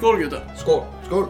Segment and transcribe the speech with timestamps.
[0.00, 0.56] Skål gutta!
[0.56, 0.82] Skål!
[1.04, 1.26] Skål!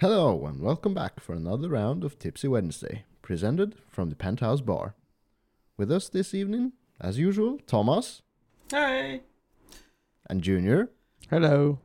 [0.00, 4.94] Hello and welcome back for another round of Tipsy Wednesday, presented from the Penthouse Bar.
[5.76, 8.22] With us this evening, as usual, Thomas
[8.70, 9.20] Hey!
[10.30, 10.88] and Junior.
[11.28, 11.78] Hello.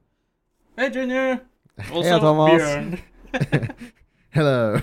[0.77, 1.41] Hey Junior!
[1.91, 2.61] Also Hej, Thomas.
[2.61, 2.99] Björn.
[4.29, 4.79] Hello.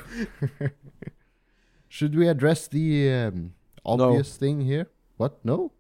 [1.88, 3.54] Should we address the um,
[3.86, 4.90] obvious thing here?
[5.16, 5.42] What?
[5.42, 5.72] No?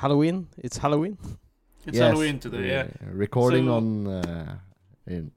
[0.00, 0.48] Halloween.
[0.58, 1.18] It's Halloween.
[1.86, 2.86] It's Yes, Halloween today, yeah.
[3.00, 4.58] we're Recording So- on, uh,
[5.06, 5.32] in,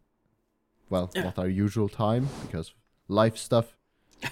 [0.90, 1.24] well, Yeah.
[1.24, 2.74] not our usual time because
[3.08, 3.78] life stuff.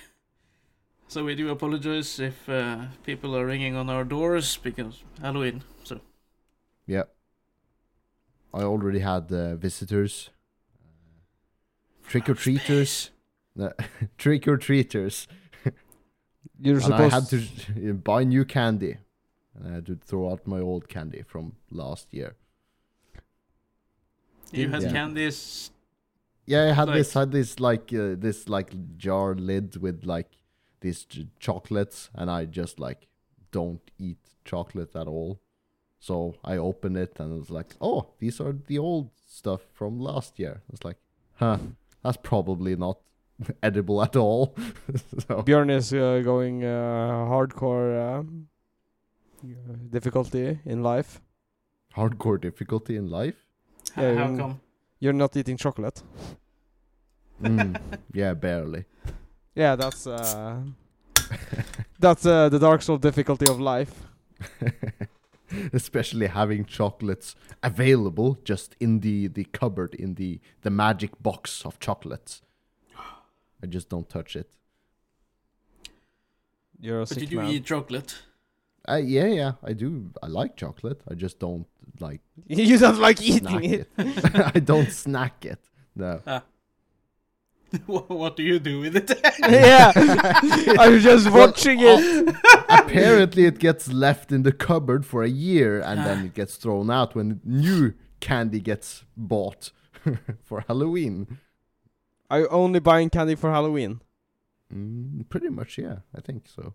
[1.07, 5.63] So we do apologize if uh, people are ringing on our doors because Halloween.
[5.83, 5.99] So
[6.85, 7.03] Yeah.
[8.53, 10.29] I already had uh, visitors.
[12.07, 13.11] Trick or treaters.
[13.55, 13.71] No,
[14.17, 15.27] Trick or treaters.
[16.59, 18.97] You're And I had to buy new candy.
[19.61, 22.35] And I had to throw out my old candy from last year.
[24.51, 24.91] you had Yeah.
[24.91, 25.71] candies.
[26.45, 30.29] Yeah, I had Like- this had this like uh, this like jar lid with like
[30.81, 33.07] these ch- chocolates, and I just like
[33.51, 35.39] don't eat chocolate at all.
[35.99, 39.99] So I opened it and it was like, oh, these are the old stuff from
[39.99, 40.63] last year.
[40.73, 40.97] It's like,
[41.35, 41.59] huh,
[42.03, 42.97] that's probably not
[43.63, 44.55] edible at all.
[45.27, 48.60] so Björn is uh, going uh, hardcore um, uh,
[49.91, 51.21] difficulty in life.
[51.95, 53.35] hardcore difficulty in life.
[53.97, 54.59] H- Yeah, How um, come?
[54.99, 56.03] You're not eating chocolate.
[57.43, 57.75] Mm,
[58.13, 58.85] yeah, barely.
[59.55, 60.61] Yeah, that's uh,
[61.99, 63.91] that's uh, the Dark Soul difficulty of life.
[65.73, 71.77] especially having chocolates available just in the the cupboard in the the magic box of
[71.79, 72.41] chocolates
[73.63, 74.49] i just don't touch it
[76.79, 77.47] You're a But you sick do man.
[77.51, 78.15] eat chocolate.
[78.89, 79.51] Uh, yeah yeah.
[79.63, 81.01] I do i like chocolate.
[81.09, 81.67] I just don't
[81.99, 83.87] like you don't like eating it.
[83.97, 84.55] it.
[84.55, 85.59] I don't snack it
[85.95, 86.21] no.
[87.87, 89.11] Wha- what do you do with it?
[89.39, 89.93] yeah,
[90.79, 92.35] I'm just Well, watching it.
[92.67, 96.89] apparently it gets left in the cupboard for a year and then it gets thrown
[96.91, 99.71] out when new candy gets bought
[100.43, 101.37] for halloween.
[102.29, 104.01] Are you only buying candy for Halloween?
[104.73, 105.97] mm, pretty much yeah.
[106.15, 106.73] I think so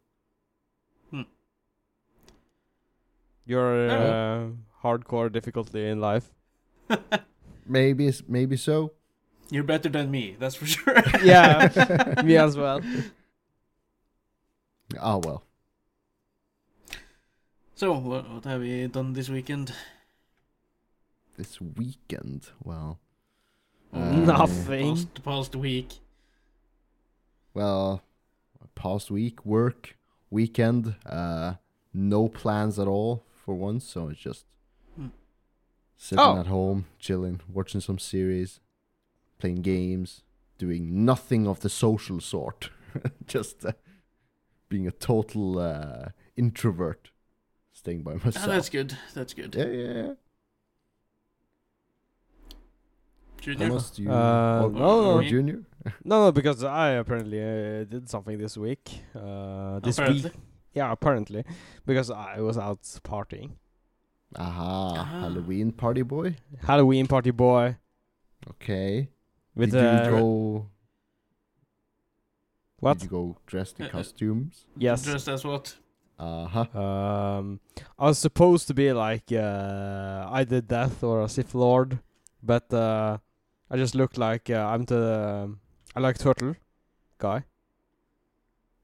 [3.47, 4.47] Your uh,
[4.83, 6.31] hardcore difficulty in life.
[7.67, 8.93] maybe maybe so
[9.51, 11.03] You're better than me, that's for sure.
[11.23, 11.71] Yeah,
[12.25, 12.81] me as well.
[15.01, 15.43] oh well
[17.75, 19.73] So, what, what have you done this weekend?
[21.37, 22.49] this weekend.
[22.65, 22.99] Well,
[23.93, 24.97] Uh, Nothing.
[24.97, 26.01] Past, past week.
[27.55, 28.03] well,
[28.75, 29.97] past week work,
[30.31, 31.55] weekend, uh,
[31.93, 33.85] no plans at all for once.
[33.87, 34.45] So it's just
[34.97, 35.09] Hmm.
[35.97, 36.39] sitting Oh.
[36.41, 38.61] at home, chilling, watching some series,
[39.39, 40.23] playing games,
[40.59, 42.71] doing nothing of the social sort.
[43.27, 43.73] just uh,
[44.69, 47.11] being a total uh, introvert,
[47.73, 48.47] staying by Ah, myself.
[48.47, 48.99] that's good.
[49.15, 49.55] That's good.
[49.55, 50.13] yeah, yeah, yeah.
[53.41, 53.69] Junior?
[53.69, 54.11] Thomas, you?
[54.11, 55.29] Uh, or, no, or no.
[55.29, 55.63] Junior.
[56.05, 59.03] No, no, because I apparently uh, did something this week.
[59.15, 60.31] Uh, this Apparently.
[60.31, 60.33] week,
[60.77, 61.43] yeah, apparently,
[61.87, 63.53] because I was out partying.
[64.37, 65.05] Aha, Ah.
[65.23, 66.37] Halloween party boy.
[66.71, 67.77] Halloween party boy
[68.51, 69.09] Okay.
[69.55, 70.67] with did uh, you go?
[72.81, 72.99] what?
[72.99, 74.67] Did you go dressed in Uh, uh, costumes?
[74.77, 75.03] Yes.
[75.05, 75.77] Dressed as what?
[76.19, 76.79] Uh huh.
[76.85, 77.61] Um,
[77.99, 81.99] I was supposed to be like uh, I did death or a Sith Lord,
[82.43, 83.19] but uh,
[83.71, 85.55] I just looked like uh, I'm the
[85.95, 86.55] I like turtle
[87.19, 87.45] guy.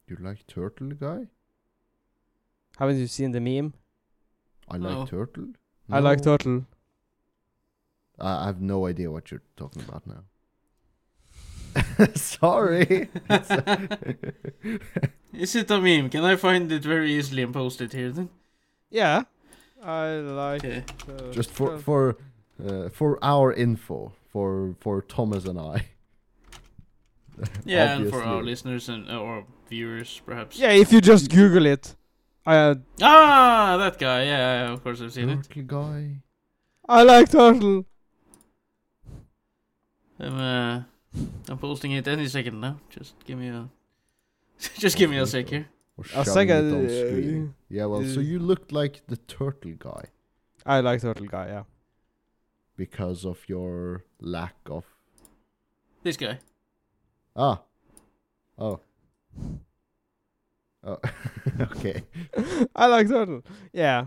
[0.09, 1.29] You like turtle guy?
[2.83, 3.75] Haven't you seen the meme?
[4.69, 5.07] I like No.
[5.07, 5.49] turtle.
[5.89, 6.67] I like turtle.
[8.19, 10.23] I I have no idea what you're talking about now.
[12.17, 13.09] Sorry.
[15.33, 16.11] Is it a meme?
[16.11, 18.29] Can I find it very easily and post it here then?
[18.91, 19.23] Yeah,
[19.81, 20.65] I like.
[20.65, 20.83] Okay.
[21.09, 22.17] uh, Just for for
[22.67, 25.87] uh, for our info, for for Thomas and I.
[27.65, 30.59] Yeah, and for our listeners and uh, or viewers, perhaps.
[30.59, 32.02] Yeah, if you just Google it, I
[32.47, 34.25] uh, Ah, that guy.
[34.25, 35.43] Yeah, yeah, of course I've seen it.
[35.45, 36.23] Turtle guy.
[36.89, 37.85] I like turtle.
[40.19, 40.83] I'm uh,
[41.49, 42.77] I'm posting it any second now.
[42.91, 43.69] Just give me a,
[44.79, 45.69] just give me a sec here.
[46.15, 47.53] A shoving second, uh.
[47.69, 50.07] Yeah, well, so you looked like the turtle guy
[50.65, 51.47] I like turtle guy.
[51.49, 51.65] Yeah.
[52.77, 54.85] because of your lack of
[56.03, 56.39] This guy.
[57.37, 57.63] ah,
[58.59, 58.81] oh,
[60.85, 60.99] oh,
[61.61, 62.03] okay,
[62.75, 63.43] I like turtle.
[63.73, 64.07] Yeah.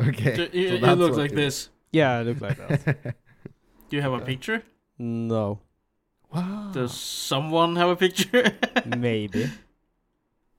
[0.00, 0.36] Okay.
[0.36, 1.68] Do you, so you that's look what like you- this.
[1.92, 3.14] Yeah, it looks like that.
[3.90, 4.62] Do you have a picture?
[4.98, 5.60] no,
[6.34, 6.70] wow.
[6.72, 8.52] Does someone have a picture?
[8.86, 9.50] maybe.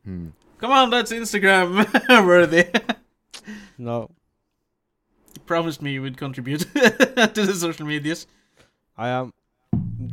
[0.06, 0.28] Hmm.
[0.60, 1.84] Come on, that's Instagram
[2.26, 2.66] worthy.
[3.78, 4.10] No,
[5.36, 8.28] you promised me you would contribute to the social medias.
[8.96, 9.34] I am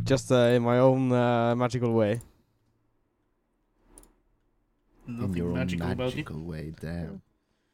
[0.05, 2.21] just uh, in my own uh, magical way.
[5.11, 6.51] In Nothing your own magical, magical, about you.
[6.51, 7.23] way, damn.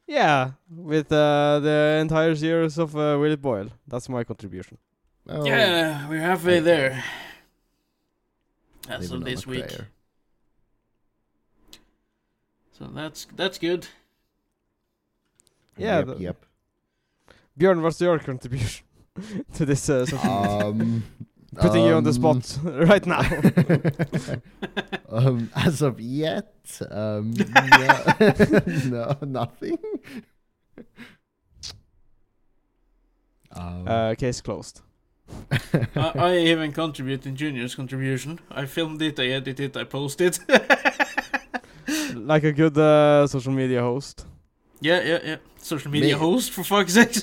[0.07, 3.69] Yeah, with uh, the entire series of uh, Will It Boyle.
[3.87, 4.77] That's my contribution.
[5.29, 7.03] Oh, Yeah, we're halfway I- there.
[8.89, 9.67] As of on this week.
[9.67, 9.89] prayer.
[12.71, 13.87] So that's that's good.
[15.77, 16.05] Yeah, Yep.
[16.07, 16.45] the- yep.
[17.59, 18.85] Björn, what's your contribution
[19.55, 20.73] to this uh, social
[21.53, 21.63] media?
[21.63, 23.21] Um, Putting you on the um, spot right now.
[25.09, 26.53] um, as of yet,
[26.91, 27.33] um,
[27.69, 29.77] no, no, nothing.
[33.55, 34.81] Um, uh, case closed.
[35.95, 38.39] I, I even contribute in Junior's contribution.
[38.51, 40.39] I filmed it, I edited it, I posted.
[42.15, 44.25] Like a good uh, social media host.
[44.81, 45.35] yeah, yeah, yeah.
[45.61, 47.15] Social media Me- host for fuck's sake.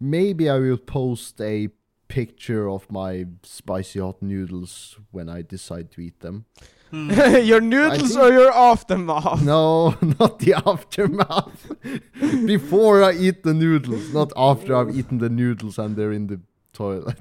[0.00, 1.68] maybe I will post a
[2.10, 6.44] picture of my spicy hot noodles when I decide to eat them.
[6.90, 7.10] Hmm.
[7.50, 9.42] your noodles think- or your aftermath?
[9.42, 9.90] No,
[10.20, 11.70] not the aftermath.
[12.46, 16.40] Before I eat the noodles, not after I've eaten the noodles and they're in the
[16.72, 17.18] toilet.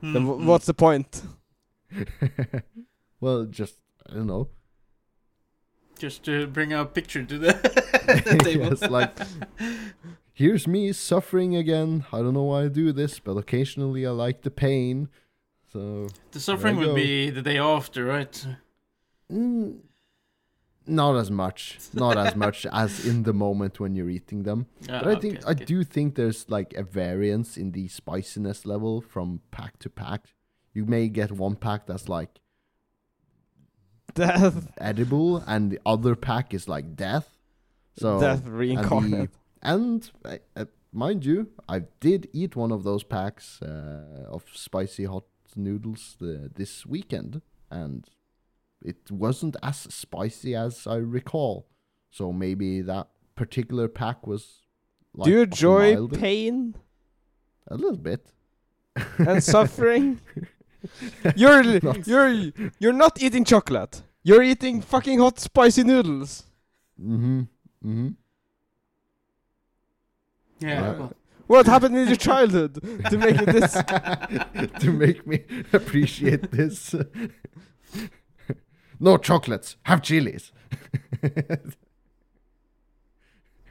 [0.00, 1.22] Hmm, Then wh- what's the point?
[3.20, 3.74] well, just
[4.08, 4.48] I don't know.
[5.98, 7.52] Just to bring a picture to the,
[8.26, 8.66] the table.
[8.68, 9.16] yes, like
[10.36, 12.04] here's me suffering again.
[12.12, 15.08] I don't know why I do this, but occasionally I like the pain.
[15.72, 17.02] So the suffering There you will go.
[17.02, 18.46] be the day after, right?
[19.32, 19.78] mm,
[20.86, 24.66] not as much, not as much as in the moment when you're eating them.
[24.90, 25.64] Ah, But I think okay, I okay.
[25.64, 30.20] do think there's like a variance in the spiciness level from pack to pack.
[30.74, 32.40] You may get one pack that's like
[34.14, 37.28] Death, edible, and the other pack is like death.
[37.98, 39.30] So death reincarnate.
[39.62, 45.04] And uh, uh, mind you, I did eat one of those packs uh, of spicy
[45.04, 45.24] hot
[45.56, 48.04] noodles the, this weekend, and
[48.82, 51.66] it wasn't as spicy as I recall.
[52.10, 54.62] So maybe that particular pack was.
[55.14, 56.18] Like Do you enjoy milder.
[56.18, 56.74] pain
[57.68, 58.32] A little bit.
[59.18, 60.20] and suffering?
[61.34, 64.02] you're Not- you're you're not eating chocolate.
[64.22, 66.44] You're eating fucking hot spicy noodles.
[67.00, 67.40] Mm-hmm.
[67.84, 68.08] Mm-hmm.
[70.60, 70.68] Yeah.
[70.68, 70.92] Yeah.
[70.98, 71.12] well,
[71.46, 72.74] What happened in your childhood
[73.10, 73.72] to make it this?
[74.80, 76.94] to make me appreciate this.
[78.98, 79.76] no chocolates.
[79.84, 80.52] Have chilies.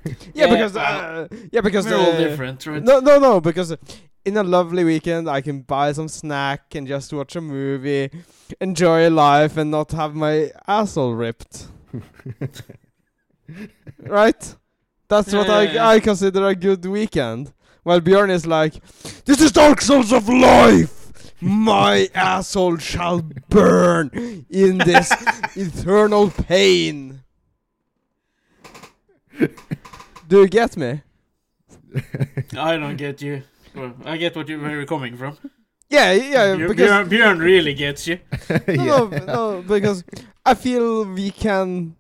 [0.05, 2.83] Yeah, Yeah, because well, uh, yeah, because We're all uh, different, right?
[2.83, 3.41] No, no, no.
[3.41, 3.75] Because
[4.23, 8.11] in a lovely weekend, I can buy some snack and just watch a movie,
[8.61, 11.67] enjoy life, and not have my asshole ripped.
[13.99, 14.55] right?
[15.07, 15.87] That's what Yeah, I yeah, yeah.
[15.87, 17.53] I consider a good weekend.
[17.83, 18.74] While Bjorn is like,
[19.25, 21.33] "This is Dark Souls of life.
[21.41, 24.09] My asshole shall burn
[24.50, 25.12] in this
[25.55, 27.21] eternal pain."
[30.27, 31.01] Do you get me?
[32.57, 33.43] I don't get you.
[33.75, 35.38] Well, I get what you where you're coming from.
[35.89, 36.55] Yeah, yeah.
[36.55, 38.19] Björn, because Björn really gets you.
[38.67, 40.03] no, no, no, because
[40.45, 41.95] I feel we can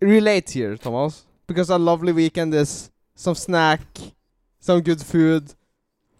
[0.00, 1.25] relate here, Thomas.
[1.46, 3.80] Because a lovely weekend is some snack,
[4.58, 5.54] some good food,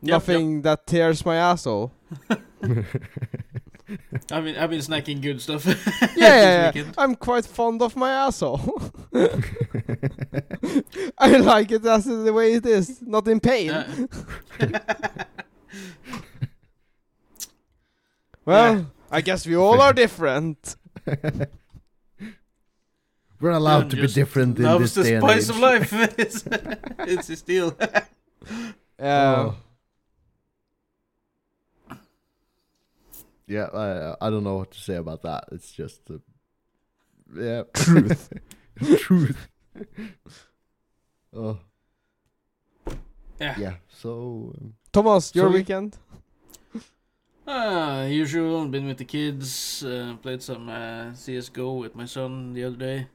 [0.02, 1.92] Yep, nothing that tears my asshole.
[4.30, 5.64] I mean, I've been snacking good stuff.
[6.16, 6.85] Yeah, yeah, yeah.
[6.99, 8.92] I'm quite fond of my asshole.
[11.18, 13.71] I like it as the way it is, not in pain.
[13.71, 14.06] Uh,
[18.45, 18.85] well, yeah.
[19.11, 20.76] I guess we all are different.
[23.40, 25.93] We're allowed to be different in this the day and spice of life.
[26.19, 26.45] it's,
[27.00, 27.76] it's his deal.
[27.81, 28.05] Yeah.
[28.99, 29.57] Oh.
[33.47, 35.45] Yeah, I I don't know what to say about that.
[35.52, 36.19] It's just uh,
[37.35, 38.33] yeah, truth,
[38.99, 39.49] truth.
[41.35, 41.59] oh
[43.40, 43.55] Yeah.
[43.59, 45.99] yeah, so um, Thomas, your So weekend?
[47.47, 48.66] Ah, usual.
[48.66, 49.85] Been with the kids.
[49.85, 53.07] Uh, played some uh, CS:GO with my son the other day.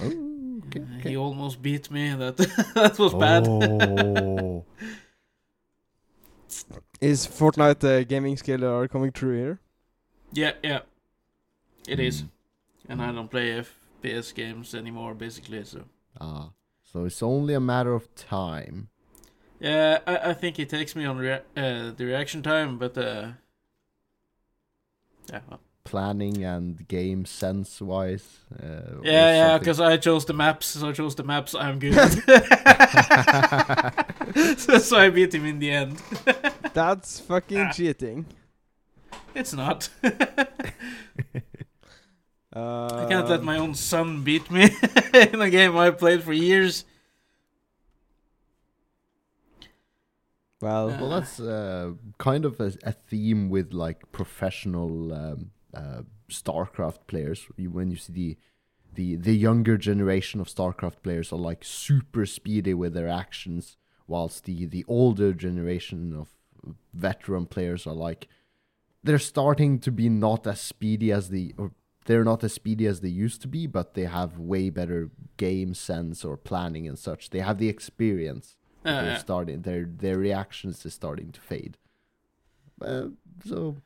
[0.00, 1.10] Oh, okay, Uh, okay.
[1.10, 2.14] He almost beat me.
[2.14, 2.36] That
[2.74, 3.42] that was bad.
[3.46, 4.64] Oh,
[7.00, 9.60] Is Fortnite uh, gaming skill are coming true here?
[10.32, 10.80] Yeah, yeah.
[11.86, 12.22] It is.
[12.22, 12.28] Mm.
[12.88, 15.64] And I don't play FPS games anymore, basically.
[15.64, 15.84] So
[16.20, 16.50] ah,
[16.82, 18.90] So it's only a matter of time.
[19.60, 23.32] Yeah, I, I think he takes me on rea- uh, the reaction time, but uh,
[25.32, 25.60] yeah, well.
[25.90, 28.38] Planning and game sense wise.
[28.62, 31.52] Uh, yeah, yeah, because I chose the maps, so I chose the maps.
[31.52, 31.94] I'm good.
[34.56, 36.00] so, so I beat him in the end.
[36.74, 38.26] That's fucking cheating.
[39.34, 39.88] It's not.
[42.54, 44.70] Uh, I can't let my own son beat me
[45.12, 46.84] in a game I played for years.
[50.60, 57.06] Well, Well, that's uh, kind of a, a theme with like professional um, uh, StarCraft
[57.06, 57.46] players.
[57.56, 58.36] You, when you see the,
[58.94, 64.44] the the younger generation of StarCraft players are like super speedy with their actions, whilst
[64.44, 66.28] the the older generation of
[66.92, 68.28] veteran players are like
[69.02, 71.72] they're starting to be not as speedy as the or
[72.06, 75.74] they're not as speedy as they used to be, but they have way better game
[75.74, 77.30] sense or planning and such.
[77.30, 81.76] They have the experience Uh, they're starting their their reactions is starting to fade.
[82.80, 83.08] Uh,
[83.44, 83.76] so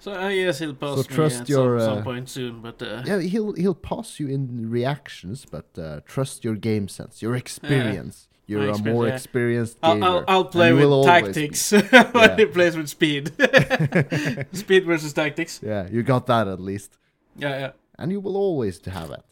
[0.00, 2.60] So I guess he'll pass So me trust at your, some, some uh, point soon,
[2.60, 7.20] but uh, yeah, he'll he'll pass you in reactions, but uh, trust your game sense,
[7.20, 8.28] your experience.
[8.46, 9.14] You're a experience, more yeah.
[9.14, 10.02] experienced I'll.
[10.02, 11.70] I'll, I'll play with tactics
[12.12, 13.32] when he plays with speed.
[14.52, 15.60] speed versus tactics.
[15.62, 16.96] yeah, you got that at least,
[17.36, 17.70] Yeah, yeah.
[17.98, 19.24] and you will always have it,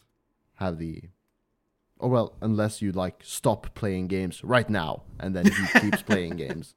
[0.55, 1.01] have the.
[1.99, 6.35] Oh well, unless you like stop playing games right now, and then he keeps playing
[6.35, 6.75] games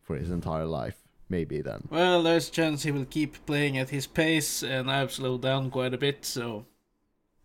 [0.00, 0.96] for his entire life.
[1.30, 1.86] Maybe then.
[1.90, 5.70] Well, there's a chance he will keep playing at his pace, and I've slowed down
[5.70, 6.66] quite a bit, so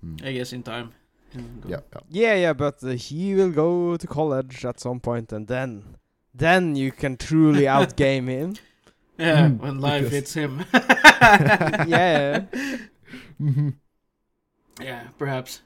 [0.01, 0.15] Hmm.
[0.24, 0.92] I guess in time.
[1.68, 2.00] Yeah, yeah.
[2.10, 5.98] yeah, yeah, but uh, he will go to college at some point, and then,
[6.34, 8.56] then you can truly outgame him.
[9.18, 10.65] Yeah, Mm, when life because- hits him.
[11.88, 12.46] Yeah.
[13.42, 13.75] Mhm.
[14.82, 15.62] Yeah, perhaps.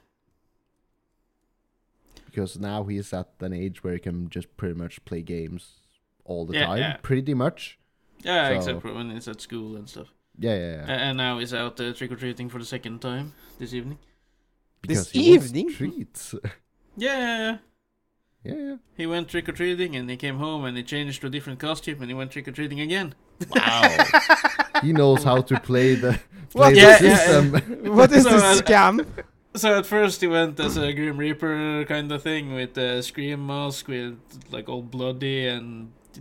[2.26, 5.80] because now he's at an age where he can just pretty much play games
[6.24, 6.96] all the Yeah, time, yeah.
[7.02, 7.78] pretty much.
[8.22, 10.08] Yeah, So- except for when he's at school and stuff.
[10.38, 11.08] Yeah, yeah, yeah.
[11.08, 13.98] And now he's out uh, trick or treating for the second time this evening.
[14.80, 15.72] Because This he wants evening?
[15.74, 16.34] treats.
[16.96, 17.56] Yeah, yeah, yeah.
[18.44, 18.76] yeah, yeah.
[18.96, 21.58] He went trick or treating and he came home and he changed to a different
[21.60, 23.14] costume and he went trick or treating again.
[23.54, 23.88] Wow.
[24.82, 26.12] he knows how to play the
[26.50, 26.70] play What?
[26.70, 27.52] the Yeah, yeah, system.
[27.96, 29.06] what is So, this uh, scam?
[29.54, 33.46] So at first he went as a Grim Reaper kind of thing with a scream
[33.46, 34.18] mask with
[34.50, 36.20] like all bloody and d-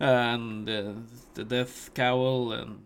[0.00, 0.92] and uh,
[1.34, 2.84] the death cowl and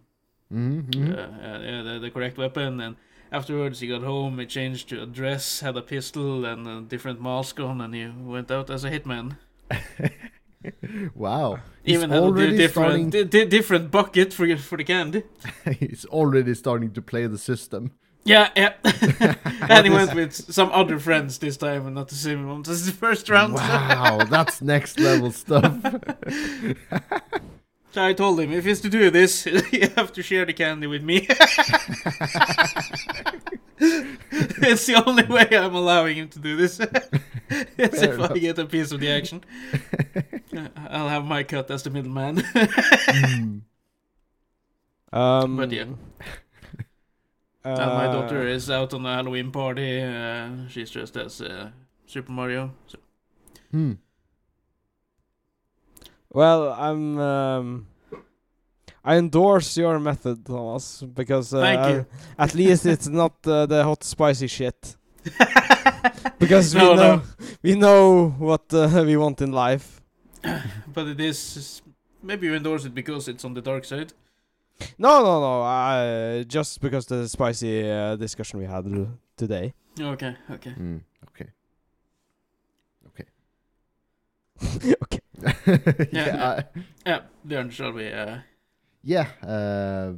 [0.52, 1.16] Mhm, uh, mhm.
[1.16, 2.80] uh, yeah, the, the correct weapon.
[2.80, 2.96] And
[3.30, 7.20] afterwards he got home, he changed to a dress, had a pistol and a different
[7.20, 9.36] mask on, and he went out as a hitman.
[11.14, 11.64] wow.
[11.84, 13.10] Even had a already different starting.
[13.10, 15.24] di- different bucket for for the candy.
[15.78, 17.92] he's already starting to play the system.
[18.24, 18.74] Yeah, yeah.
[19.68, 22.86] and he went with some other friends this time, and not the same ones as
[22.86, 23.54] the first round.
[23.54, 25.74] Wow, that's next level stuff.
[27.92, 30.86] So I told him if he's to do this, you have to share the candy
[30.86, 31.26] with me.
[33.78, 36.80] it's the only way I'm allowing him to do this.
[37.76, 38.32] it's Fair if enough.
[38.34, 39.44] I get a piece of the action.
[40.56, 42.36] Uh, I'll have my cut as the middleman.
[42.36, 43.62] Mm.
[45.12, 45.84] Um, But yeah.
[47.64, 50.00] Uh, and my daughter is out on a Halloween party.
[50.02, 51.70] Uh, she's dressed as uh,
[52.06, 52.72] Super Mario.
[52.86, 52.98] So.
[53.70, 53.92] Hmm.
[56.30, 57.18] Well, I'm.
[57.18, 57.86] Um,
[59.04, 62.06] I endorse your method, Thomas, because uh, Thank you.
[62.38, 64.96] at least it's not uh, the hot spicy shit.
[66.38, 67.22] Because we No, know no.
[67.62, 70.00] we know what uh, we want in life.
[70.92, 71.80] But it is.
[72.22, 74.12] Maybe you endorse it because it's on the dark side.
[74.98, 75.62] No, no, no.
[75.62, 78.84] Uh, just because the spicy uh, discussion we had
[79.36, 79.74] today.
[80.00, 80.70] Okay, okay.
[80.70, 80.98] Hmm.
[81.30, 81.48] Okay.
[83.08, 83.26] Okay.
[85.02, 86.08] okay.
[86.12, 86.56] yeah.
[86.58, 88.12] I- Yeah, then shall we?
[88.12, 88.38] Uh,
[89.02, 89.28] Yeah.
[89.42, 90.12] Uh,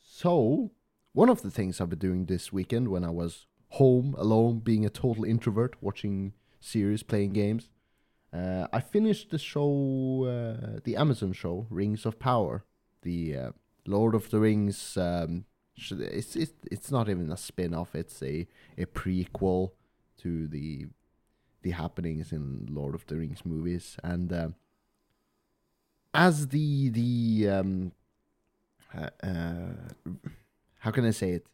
[0.00, 0.70] so,
[1.12, 4.86] one of the things I've been doing this weekend when I was home alone, being
[4.86, 7.68] a total introvert, watching series, playing games,
[8.32, 12.64] uh, I finished the show, uh, the Amazon show, Rings of Power,
[13.02, 13.50] the uh,
[13.88, 14.96] Lord of the Rings.
[14.96, 15.44] Um,
[15.76, 17.94] it's it's it's not even a spin-off.
[17.94, 18.46] It's a
[18.78, 19.72] a prequel
[20.18, 20.86] to the
[21.62, 24.32] the happenings in Lord of the Rings movies, and.
[24.32, 24.48] Uh,
[26.16, 27.92] as the the um
[28.96, 30.10] uh, uh,
[30.78, 31.46] how can I say it?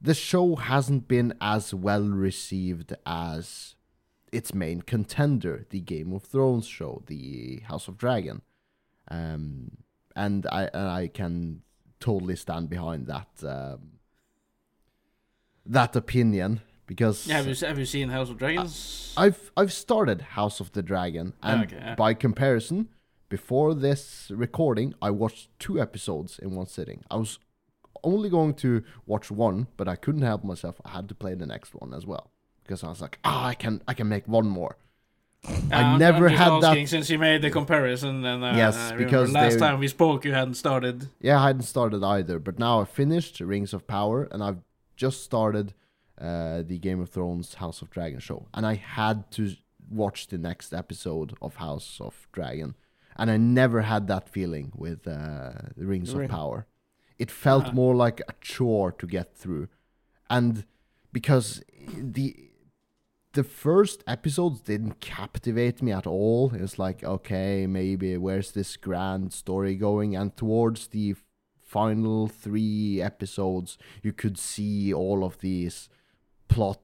[0.00, 3.74] The show hasn't been as well received as
[4.32, 8.42] its main contender, the Game of Thrones show, the House of Dragon,
[9.10, 9.78] um,
[10.16, 11.62] and I and I can
[12.00, 13.80] totally stand behind that um,
[15.64, 19.14] that opinion because Yeah, have you have you seen House of Dragons?
[19.16, 21.94] I've I've started House of the Dragon, and Okay, yeah.
[21.94, 22.88] by comparison,
[23.28, 27.04] before this recording, I watched two episodes in one sitting.
[27.10, 27.38] I was
[28.04, 30.80] only going to watch one, but I couldn't help myself.
[30.84, 32.30] I had to play the next one as well
[32.62, 34.76] because I was like, ah, I can I can make one more.
[35.70, 38.76] I I'm- never I'm just had that- Since you made the comparison, and uh, Yes,
[38.76, 41.08] I because last they- time we spoke, you hadn't started.
[41.20, 44.60] Yeah, I hadn't started either, but now I finished Rings of Power, and I've
[44.96, 45.74] just started
[46.20, 49.54] uh, the Game of Thrones House of Dragon show, and I had to
[49.90, 52.74] watch the next episode of House of Dragon,
[53.16, 56.24] and I never had that feeling with uh, Rings Really?
[56.24, 56.66] of Power.
[57.18, 57.74] It felt Uh-huh.
[57.74, 59.68] more like a chore to get through,
[60.30, 60.64] and
[61.12, 61.62] because
[61.96, 62.34] the
[63.36, 66.52] the first episodes didn't captivate me at all.
[66.54, 70.16] It was like, okay, maybe where's this grand story going?
[70.16, 71.14] And towards the
[71.62, 75.88] final three episodes, you could see all of these
[76.48, 76.80] plot,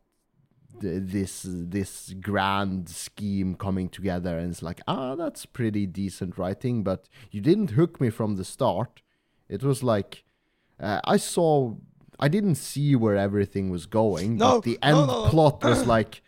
[0.81, 6.83] this this grand scheme coming together, and it's like, ah, that's pretty decent writing.
[6.83, 9.03] But you didn't hook me from the start.
[9.49, 10.25] It was like,
[10.81, 11.77] uh, I saw.
[12.21, 15.31] I didn't see where everything was going, No, but the end no, no.
[15.31, 16.23] plot was like,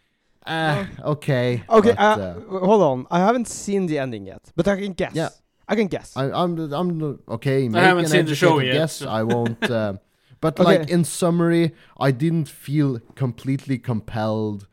[0.46, 1.62] ah, okay.
[1.68, 3.06] Okay, but, uh, uh, hold on.
[3.10, 5.14] I haven't seen the ending yet, but I can guess.
[5.14, 5.28] Yeah.
[5.66, 6.14] I can guess.
[6.16, 7.68] I, I'm, I'm okay.
[7.72, 8.92] I haven't seen the show educated yet, Guess.
[8.96, 9.70] so- I won't.
[9.70, 9.94] Uh,
[10.40, 10.78] but Okay.
[10.80, 14.66] like in summary, I didn't feel completely compelled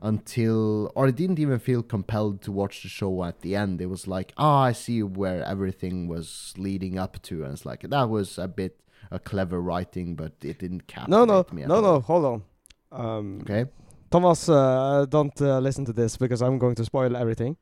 [0.00, 3.80] until, or I didn't even feel compelled to watch the show at the end.
[3.82, 7.82] It was like, ah, I see where everything was leading up to, and it's like
[7.82, 8.80] that was a bit
[9.10, 11.62] a clever writing, but it didn't captivate no, no, me.
[11.62, 11.82] At no, all.
[11.82, 12.00] no.
[12.00, 12.42] Hold on.
[12.90, 13.66] Um, Okay.
[14.10, 17.56] Thomas, uh, don't uh, listen to this because I'm going to spoil everything.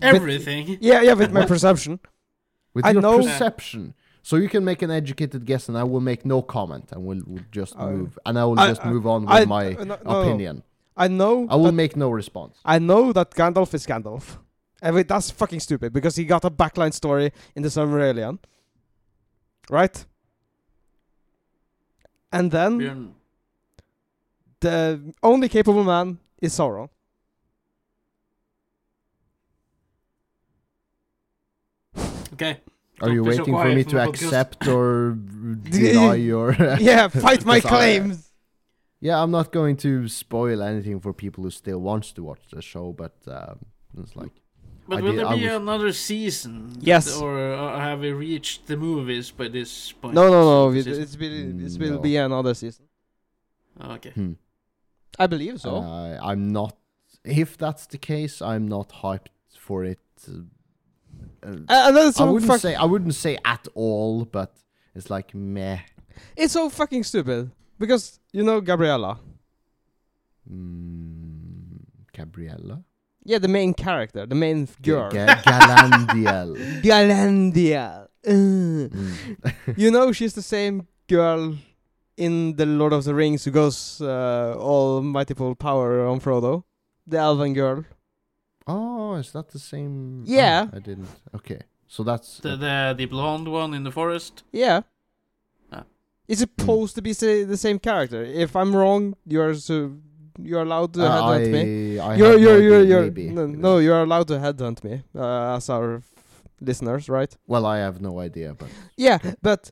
[0.00, 0.78] Everything.
[0.80, 2.00] Yeah, yeah, with my perception.
[2.74, 3.94] With I your know- perception.
[4.22, 7.22] So you can make an educated guess, and I will make no comment, and we'll,
[7.26, 9.74] we'll just Uh, move, and I will I- just I- move on with I- my
[9.74, 10.62] uh, no, no, opinion.
[10.96, 11.46] I know.
[11.50, 12.58] I will that- make no response.
[12.64, 14.38] I know that Gandalf is Gandalf.
[14.82, 18.38] And wait, that's fucking stupid because he got a backline story in the Silmarillion.
[19.68, 20.06] Right?
[22.32, 23.08] And then Björn.
[24.60, 26.88] The only capable man is Sauron.
[32.34, 32.60] Okay.
[33.00, 34.08] Are Don't you be so waiting for me to the podcast.
[34.26, 35.12] accept or
[35.70, 36.52] deny your?
[36.80, 38.32] yeah, fight my Because I- claims.
[39.00, 42.60] yeah, I'm not going to spoil anything for people who still wants to watch the
[42.62, 43.58] show, but um,
[43.98, 44.32] it's like
[44.86, 46.76] But I will did- there be was- another season?
[46.80, 47.16] Yes.
[47.16, 50.14] Or uh, have we reached the movies by this point?
[50.14, 50.72] No, no, no.
[50.72, 51.98] This It, is- it's will, it Mm, will no.
[52.00, 52.84] be another season.
[53.82, 54.10] Okay.
[54.10, 54.32] hmm.
[55.20, 55.76] I believe so.
[55.76, 56.74] Uh, I'm not.
[57.24, 59.28] If that's the case, I'm not hyped
[59.66, 59.98] for it.
[60.26, 64.24] Uh, uh, and and then it's I wouldn't fuck- say I wouldn't say at all,
[64.24, 64.52] but
[64.94, 65.78] it's like meh.
[66.36, 69.18] it's so fucking stupid because you know Gabriella.
[70.50, 71.84] Mm,
[72.16, 72.82] Gabriella,
[73.24, 75.10] Yeah, the main character, the main girl.
[75.10, 76.56] Ga- Galandiel.
[76.82, 78.06] Galandia.
[78.26, 78.30] Uh.
[78.30, 79.16] Mm.
[79.76, 81.54] you know she's the same girl
[82.20, 86.62] in the Lord of the Rings who goes uh, all multiple power on Frodo.
[87.06, 87.84] The elven girl.
[88.66, 90.22] Oh, is that the same?
[90.26, 90.66] Yeah.
[90.72, 91.08] Oh, I didn't.
[91.34, 94.44] Okay, so that's The, the the blonde one in the forest.
[94.52, 94.80] Yeah.
[95.72, 95.84] Ah.
[96.28, 98.22] It's supposed to be say, the same character.
[98.22, 99.74] If I'm wrong, you're so
[100.38, 101.98] you're allowed to Uh, headhunt me.
[101.98, 103.30] I You're have you're you're you're maybe.
[103.30, 106.04] no, no, you're allowed to headhunt me uh, as our f-
[106.60, 107.32] listeners, right?
[107.46, 109.70] Well, I have no idea, but Yeah, but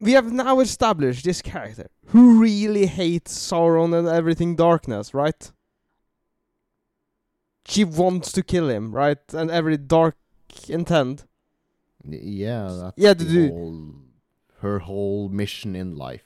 [0.00, 5.50] we have now established this character who really hates Sauron and everything darkness, right?
[7.66, 9.18] She wants to kill him, right?
[9.32, 10.16] And every dark
[10.68, 11.26] intent.
[12.04, 13.94] yeah, that's Yeah, the whole,
[14.60, 16.24] her whole mission in life,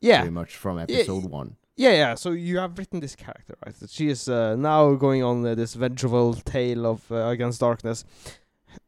[0.00, 1.56] Yeah, pretty much from episode one.
[1.76, 2.14] yeah, yeah.
[2.16, 3.74] So you have written this character, right?
[3.78, 8.04] That she is uh, now going on uh, this vengeful tale of uh, against darkness,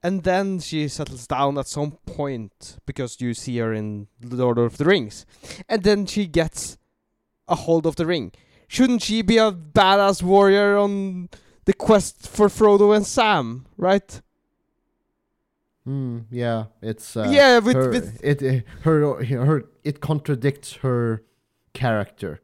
[0.03, 4.59] and then she settles down at some point because you see her in the Lord
[4.59, 5.27] of the Rings,
[5.69, 6.79] and then she gets
[7.49, 8.33] a hold of the ring.
[8.69, 11.29] Shouldn't she be a badass warrior on
[11.67, 14.21] the quest for Frodo and Sam, right?
[15.85, 16.21] Hmm.
[16.31, 21.25] Yeah, it's uh, yeah, with her, with it uh, her her it contradicts her
[21.75, 22.41] character.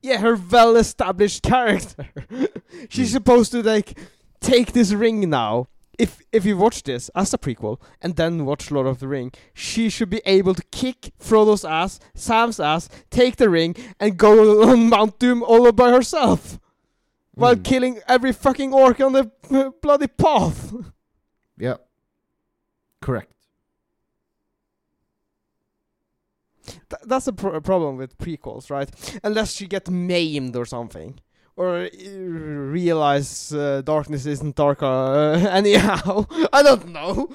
[0.00, 2.06] yeah, her well-established character.
[2.88, 3.12] She's Mm.
[3.14, 3.98] supposed to like
[4.40, 5.66] take this ring now.
[5.98, 9.32] If if you watch this as a prequel and then watch Lord of the Ring,
[9.52, 14.62] she should be able to kick Frodo's ass, Sam's ass, take the ring, and go
[14.70, 16.60] on Mount Doom all by herself
[17.34, 17.62] while Hmm.
[17.62, 20.72] killing every fucking orc on the uh, bloody path.
[21.60, 21.78] Yeah.
[23.00, 23.32] Correct.
[26.66, 28.88] th- that's a pro- problem with prequels, right?
[29.24, 31.18] Unless you get maimed or something,
[31.58, 36.24] or uh, realize uh, darkness isn't dark uh, anyhow.
[36.52, 37.30] I don't know.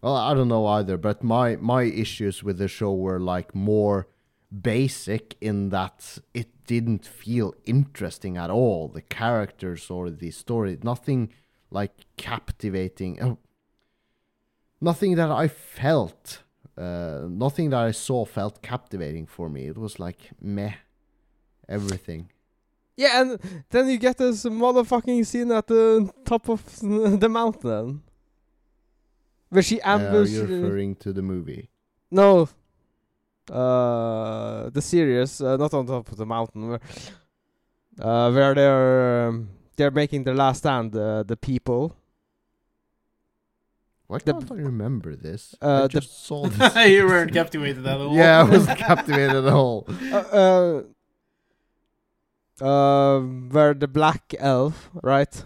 [0.00, 4.08] Well, I don't know either, but my my issues with the show were like more
[4.50, 8.88] basic in that it didn't feel interesting at all.
[8.88, 11.30] The characters or the story, nothing
[11.70, 13.22] like captivating.
[13.22, 13.38] Oh,
[14.80, 16.42] nothing that I felt,
[16.78, 19.66] uh, nothing that I saw felt captivating for me.
[19.66, 20.76] It was like meh,
[21.68, 22.30] everything.
[23.02, 23.28] Yeah, and
[23.72, 26.60] then you get this motherfucking scene at the top of
[27.24, 28.02] the mountain.
[29.52, 30.32] Where she Uh, ambushed.
[30.34, 31.64] you're referring to the movie.
[32.10, 32.48] no.
[33.50, 36.80] Uh, the series, uh, not on top of the mountain, where,
[38.00, 40.94] uh, where they're um, they're making their last stand.
[40.94, 41.96] Uh, the people.
[44.06, 45.54] Why can't I remember this?
[45.60, 46.74] Uh, I the- just saw this.
[46.94, 48.14] you weren't captivated at all.
[48.14, 49.86] yeah, I wasn't captivated at all.
[50.12, 50.82] Uh, uh,
[52.60, 55.44] uh, where the black elf, right?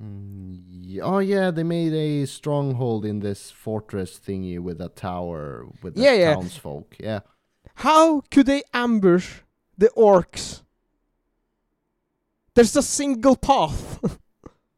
[0.00, 1.00] Mm.
[1.02, 6.02] Oh yeah, they made a stronghold in this fortress thingy with a tower with the
[6.02, 6.34] Yeah, yeah.
[6.34, 6.96] townsfolk.
[6.98, 7.20] Yeah.
[7.76, 9.40] How could they ambush
[9.78, 10.62] the orcs?
[12.54, 14.00] There's a single path.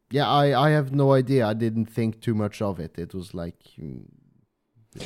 [0.09, 1.45] Yeah, I, I have no idea.
[1.49, 2.97] I didn't think too much of it.
[2.97, 4.05] It was like mm,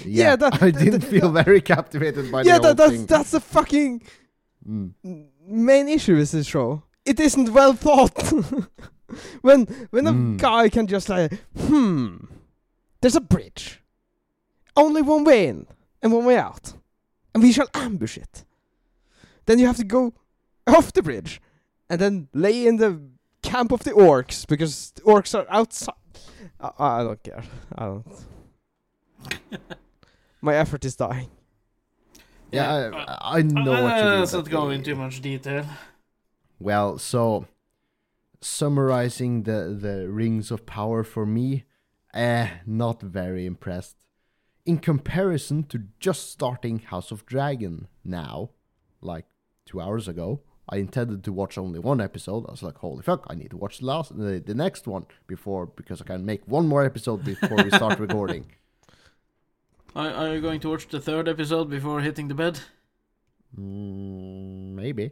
[0.04, 2.92] Yeah, Yeah, that- I didn't that- feel very captivated by yeah, the whole that, that's
[2.92, 3.06] thing.
[3.06, 4.02] that's the fucking
[4.68, 4.92] Mm.
[5.50, 6.82] Main issue with this show.
[7.04, 8.32] It isn't well thought.
[9.42, 10.38] when when a Mm.
[10.38, 12.16] guy can just like, hmm,
[13.00, 13.82] there's a bridge,
[14.76, 15.66] only one way in
[16.02, 16.74] and one way out,
[17.34, 18.44] and we shall ambush it.
[19.46, 20.12] Then you have to go
[20.66, 21.40] off the bridge,
[21.88, 23.00] and then lay in the
[23.42, 25.94] camp of the orcs because the orcs are outside.
[26.60, 27.42] I, I don't care.
[27.74, 28.06] I don't.
[30.42, 31.30] My effort is dying.
[32.52, 34.20] Yeah, Uh, I, I know what you uh, mean.
[34.20, 35.64] Let's not go the- into much detail.
[36.58, 37.46] Well, so
[38.40, 41.64] summarizing the the rings of power for me,
[42.14, 43.96] eh, not very impressed.
[44.66, 48.50] In comparison to just starting House of Dragon now,
[49.00, 49.26] like
[49.66, 52.44] two hours ago, I intended to watch only one episode.
[52.46, 55.06] I was like, holy fuck, I need to watch the last the, the next one
[55.26, 58.46] before because I can make one more episode before we start recording.
[59.96, 62.60] Are, are you going to watch the third episode before hitting the bed?
[63.58, 65.10] Mm, maybe.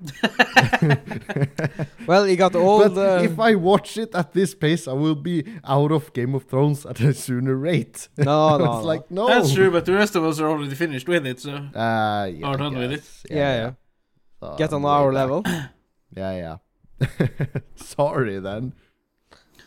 [2.06, 3.24] Well, you got all but the.
[3.24, 6.86] if I watch it at this pace, I will be out of Game of Thrones
[6.86, 8.08] at a sooner rate.
[8.16, 8.82] no, no, it's no.
[8.82, 9.26] like no.
[9.28, 11.52] That's true, but the rest of us are already finished with it, so.
[11.52, 12.96] Uh, yeah, Are I done with it.
[13.00, 13.26] guess.
[13.28, 13.72] Yeah, yeah.
[14.40, 15.16] So Get on our back.
[15.28, 15.42] level.
[16.16, 16.56] Yeah,
[17.00, 17.46] yeah.
[17.76, 18.72] Sorry then.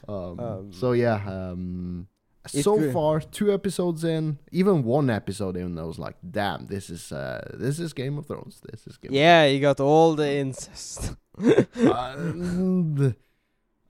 [0.07, 2.07] Um, Um, so yeah, um,
[2.53, 6.65] It so could- far two episodes in, even one episode in, I was like, damn,
[6.67, 8.61] this is uh, this is Game of Thrones.
[8.71, 9.13] This is Game.
[9.13, 11.11] Yeah, you got all the incest.
[11.37, 13.15] Of Thrones.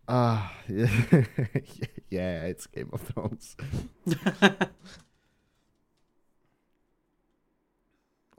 [0.07, 0.47] Uh, uh,
[2.09, 3.55] yeah, it's Game of Thrones.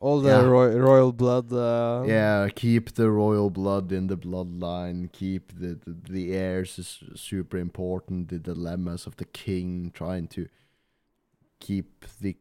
[0.03, 0.43] all the Yeah.
[0.55, 1.53] roy- royal blood.
[1.53, 5.09] Uh, Yeah, keep the royal blood in the bloodline.
[5.13, 8.29] Keep the the, the heirs is super important.
[8.29, 10.47] The dilemmas of the king trying to
[11.61, 12.37] keep the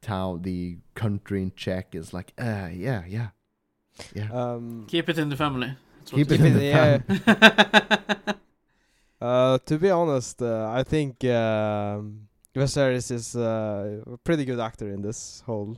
[0.00, 3.28] town, the country in check is like, uh, yeah, yeah,
[4.14, 4.28] yeah.
[4.32, 5.70] Um, Keep it in the family.
[5.98, 8.34] That's keep it it in it- the family.
[9.20, 14.88] uh, to be honest, uh, I think um, Viserys is uh, a pretty good actor
[14.88, 15.76] in this whole.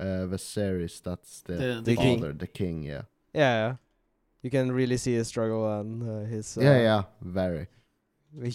[0.00, 2.38] Uh, Viserys, that's the, The- the king.
[2.38, 2.82] the king.
[2.82, 3.02] Yeah,
[3.34, 3.74] Yeah, yeah.
[4.42, 7.66] you can really see his struggle and uh, his uh, yeah, yeah, very.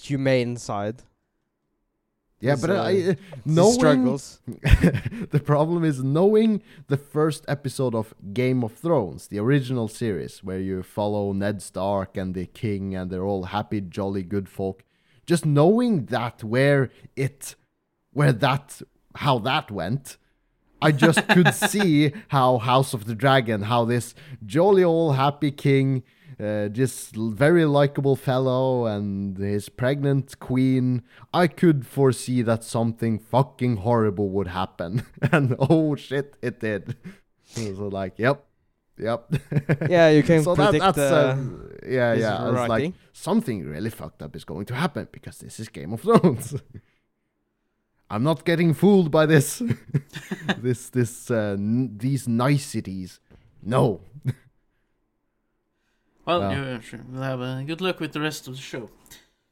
[0.09, 1.03] humane side.
[2.41, 4.39] Yeah, His, but uh, I his knowing struggles.
[5.31, 10.59] the problem is knowing the first episode of Game of Thrones, the original series, where
[10.59, 14.83] you follow Ned Stark and the king, and they're all happy, jolly, good folk.
[15.25, 17.55] Just knowing that where it,
[18.13, 18.81] where that,
[19.15, 20.17] how that went,
[20.81, 26.03] I just could see how House of the Dragon, how this jolly old happy king,
[26.39, 31.03] uh, just very likable fellow, and his pregnant queen.
[31.33, 36.97] I could foresee that something fucking horrible would happen, and oh shit, it did.
[37.45, 38.45] So like, yep,
[38.97, 39.31] yep.
[39.89, 40.83] Yeah, you can so that, predict.
[40.83, 42.49] that's uh, uh, yeah, yeah.
[42.49, 46.01] It's like something really fucked up is going to happen because this is Game of
[46.01, 46.55] Thrones.
[48.09, 49.61] I'm not getting fooled by this,
[50.57, 53.19] this, this, uh, n- these niceties.
[53.63, 54.01] No.
[56.25, 56.51] well, Well.
[56.51, 56.99] yeah, sure.
[57.09, 58.89] We'll have uh, good luck with the rest of the show.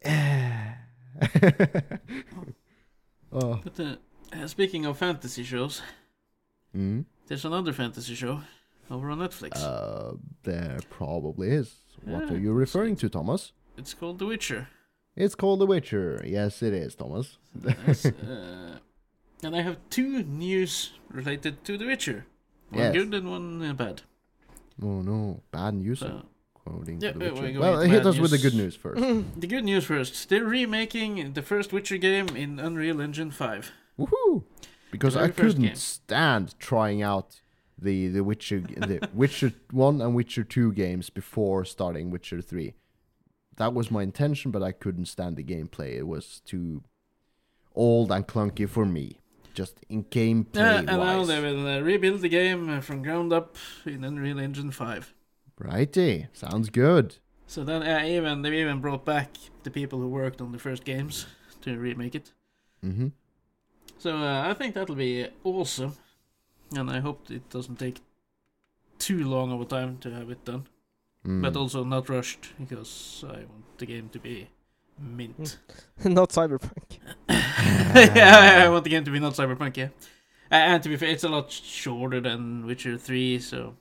[3.31, 3.95] oh, But uh,
[4.33, 5.81] Uh, speaking of fantasy shows,
[6.75, 7.05] Mm.
[7.27, 8.41] there's another fantasy show
[8.89, 9.57] over on Netflix.
[9.57, 10.13] Uh,
[10.43, 11.71] there probably is.
[12.03, 13.51] What Yeah, are you referring to, Thomas?
[13.77, 14.67] it's called The Witcher.
[15.15, 16.23] It's called The Witcher.
[16.26, 17.38] Yes, it is, Thomas.
[17.63, 18.80] Yes, uh,
[19.43, 22.26] and I have two news related to The Witcher.
[22.69, 22.93] One Yes.
[22.93, 24.02] good and one uh, bad.
[24.82, 25.99] Oh no, bad news.
[25.99, 26.23] So,
[26.56, 27.41] according Yeah, The Witcher.
[27.43, 28.73] wait, well, hit us with the good news.
[28.73, 29.02] news first.
[29.39, 30.30] the good news first.
[30.30, 33.71] They're remaking the first Witcher game in Unreal Engine 5.
[33.99, 34.43] Woohoo!
[34.89, 35.76] Because I couldn't game.
[35.76, 37.41] stand trying out
[37.80, 42.73] the the Witcher the Witcher one and Witcher two games before starting Witcher three.
[43.57, 45.97] That was my intention, but I couldn't stand the gameplay.
[45.97, 46.83] It was too
[47.75, 49.19] old and clunky for me.
[49.53, 53.55] Just in gameplay Uh, and now they will uh, rebuild the game from ground up
[53.85, 55.13] in Unreal Engine 5.
[55.59, 57.17] Righty, sounds good.
[57.45, 59.29] So then, uh, even they even brought back
[59.61, 61.27] the people who worked on the first games
[61.61, 62.31] to remake it.
[62.83, 63.09] Mm-hmm.
[63.99, 65.95] So uh, I think that'll be awesome,
[66.75, 68.01] and I hope it doesn't take
[68.97, 70.67] too long of a time to have it done,
[71.25, 71.41] Mm.
[71.41, 74.49] but also not rushed because I want the game to be
[74.99, 75.57] mint.
[76.03, 76.99] Not Cyberpunk.
[77.29, 79.77] yeah, I want the game to be not cyberpunk.
[79.77, 79.89] Yeah,
[80.51, 83.75] and to be fair, it's a lot shorter than Witcher Three, so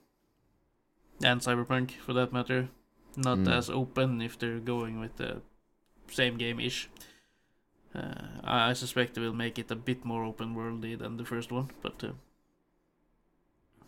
[1.24, 2.68] and Cyberpunk for that matter,
[3.16, 3.50] not Mm.
[3.58, 5.42] as open if they're going with the
[6.08, 6.88] same game ish.
[7.94, 11.24] Uh, I I suspect they will make it a bit more open worldy than the
[11.24, 12.12] first one, but uh,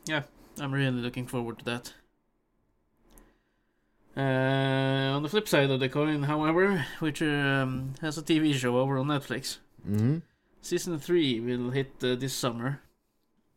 [0.07, 0.23] yeah,
[0.61, 1.95] I'm really looking forward to that.
[4.16, 4.20] Uh,
[5.16, 8.96] on the flip side of the coin, however, which um, has a TV show over
[8.98, 9.59] on Netflix.
[9.88, 10.18] Mm-hmm.
[10.62, 12.81] Season 3 will hit uh, this summer,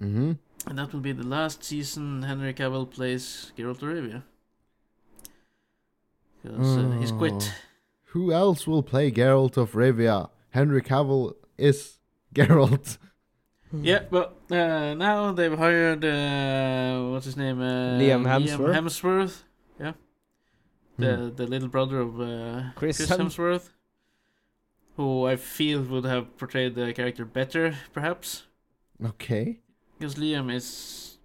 [0.01, 0.33] Mm-hmm.
[0.67, 4.23] and that will be the last season Henry Cavill plays Geralt of Rivia.
[6.43, 7.33] Because uh, he's quit.
[7.35, 7.53] Oh.
[8.11, 10.29] Who else will play Geralt of Rivia?
[10.51, 11.97] Henry Cavill is
[12.35, 12.97] Geralt.
[13.73, 17.59] Yeah, but uh, now they've hired, uh, what's his name?
[17.59, 18.73] Uh, Liam Hemsworth.
[18.75, 19.43] Hemsworth,
[19.79, 19.91] yeah.
[20.97, 21.35] The, Hmm.
[21.35, 23.69] the little brother of uh, Chris Chris, Hem- Hemsworth.
[24.95, 28.43] Who I feel would have portrayed the character better, perhaps.
[29.05, 29.59] Okay.
[29.99, 31.19] Because Liam is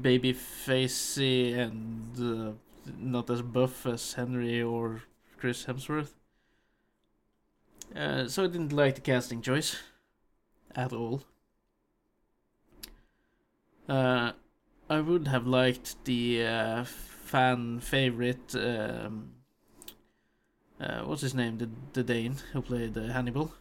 [0.00, 2.52] baby facey and uh,
[2.98, 5.02] not as buff as Henry or
[5.36, 6.14] Chris Hemsworth.
[7.94, 9.76] Uh, so I didn't like the casting choice
[10.74, 11.24] at all.
[13.88, 14.32] Uh,
[14.88, 16.84] I would have liked the uh,
[17.30, 18.54] fan favorite.
[18.54, 19.32] Um,
[20.80, 21.58] uh, what's his name?
[21.58, 23.52] The the Dane who played uh, Hannibal.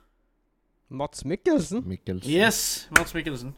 [0.89, 1.84] Mads Mikkelsen.
[1.84, 2.23] Mikkelsen.
[2.25, 3.53] Yes, Mads Mikkelsen.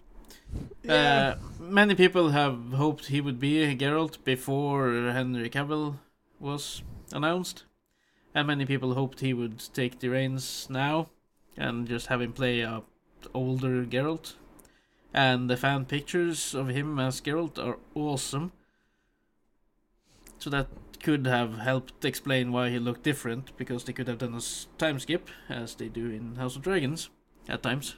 [0.87, 5.95] Uh, many people have hoped he would be Geralt before Henry Cavill
[6.39, 7.63] was announced,
[8.35, 11.07] and many people hoped he would take the reins now
[11.55, 12.83] and just have him play a
[13.33, 14.33] older Geralt.
[15.13, 18.51] And the fan pictures of him as Geralt are awesome.
[20.41, 20.67] So that
[21.03, 24.41] could have helped explain why he looked different, because they could have done a
[24.79, 27.09] time skip, as they do in House of Dragons
[27.47, 27.95] at times.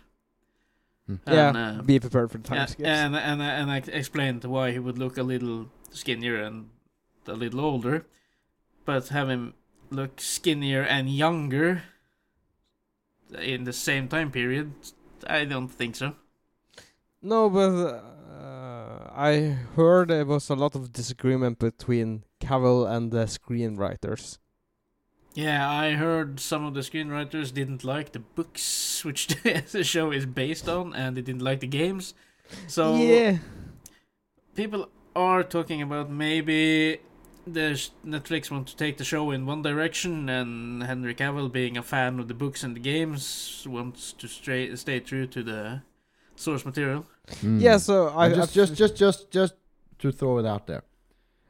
[1.07, 1.15] Hmm.
[1.25, 2.89] Yeah, And, uh, be prepared for the time yeah, skips.
[2.89, 6.69] and and and I explained why he would look a little skinnier and
[7.27, 8.05] a little older,
[8.83, 9.53] but have him
[9.89, 11.83] look skinnier and younger
[13.39, 14.73] in the same time period,
[15.27, 16.15] I don't think so.
[17.21, 18.01] No, but uh,
[19.15, 24.39] I heard there was a lot of disagreement between Cavill and the screenwriters.
[25.35, 29.27] Yeah, I heard some of the screenwriters didn't like the books which
[29.71, 32.13] the show is based on, and they didn't like the games.
[32.67, 33.37] So yeah,
[34.55, 36.99] people are talking about maybe
[37.45, 41.83] the Netflix want to take the show in one direction, and Henry Cavill, being a
[41.83, 45.81] fan of the books and the games, wants to stray, stay true to the
[46.35, 47.05] source material.
[47.41, 47.59] Hmm.
[47.59, 47.77] yeah.
[47.77, 49.53] So I, And just, I just, just, just, just
[49.99, 50.83] to throw it out there.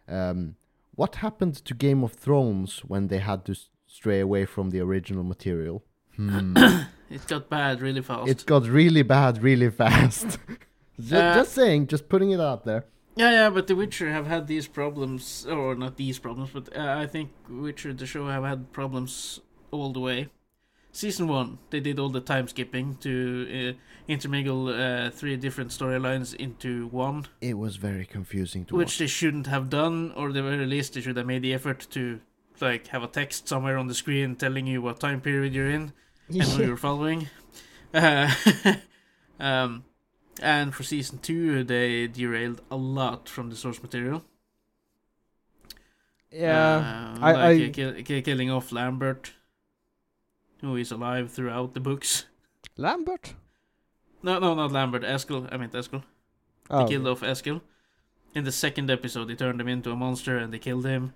[0.07, 0.55] Um,
[0.95, 3.55] what happened to Game of Thrones when they had to
[3.87, 5.83] stray away from the original material?
[6.15, 6.55] Hmm.
[7.09, 8.27] It got bad really fast.
[8.27, 10.39] it got really bad really fast.
[10.99, 12.85] just, Uh, just saying, just putting it out there.
[13.15, 16.95] Yeah, yeah, but The Witcher have had these problems, or not these problems, but uh,
[16.97, 20.29] I think Witcher the show have had problems all the way.
[20.95, 26.35] Season one, they did all the time skipping to uh, intermingle uh, three different storylines
[26.35, 28.97] into one, It was very confusing to which watch.
[28.99, 32.19] they shouldn't have done, or the very least they should have made the effort to
[32.61, 35.91] like have a text somewhere on the screen telling you what time period you're in
[36.29, 37.27] and who you're following.
[37.95, 38.33] Uh,
[39.39, 39.83] um,
[40.41, 44.23] and for season two, they derailed a lot from the source material.
[46.31, 49.31] yeah, Uh, I- like I- kill, ki- killing off Lambert,
[50.63, 52.25] who is alive throughout the books.
[52.77, 53.35] Lambert.
[54.23, 55.03] no, no, not Lambert.
[55.03, 55.47] Eskel.
[55.51, 55.73] I meant.
[55.73, 55.81] They
[56.69, 57.61] Oh, killed off Eskel.
[58.33, 61.13] In the second episode, they turned him into a monster and they killed him.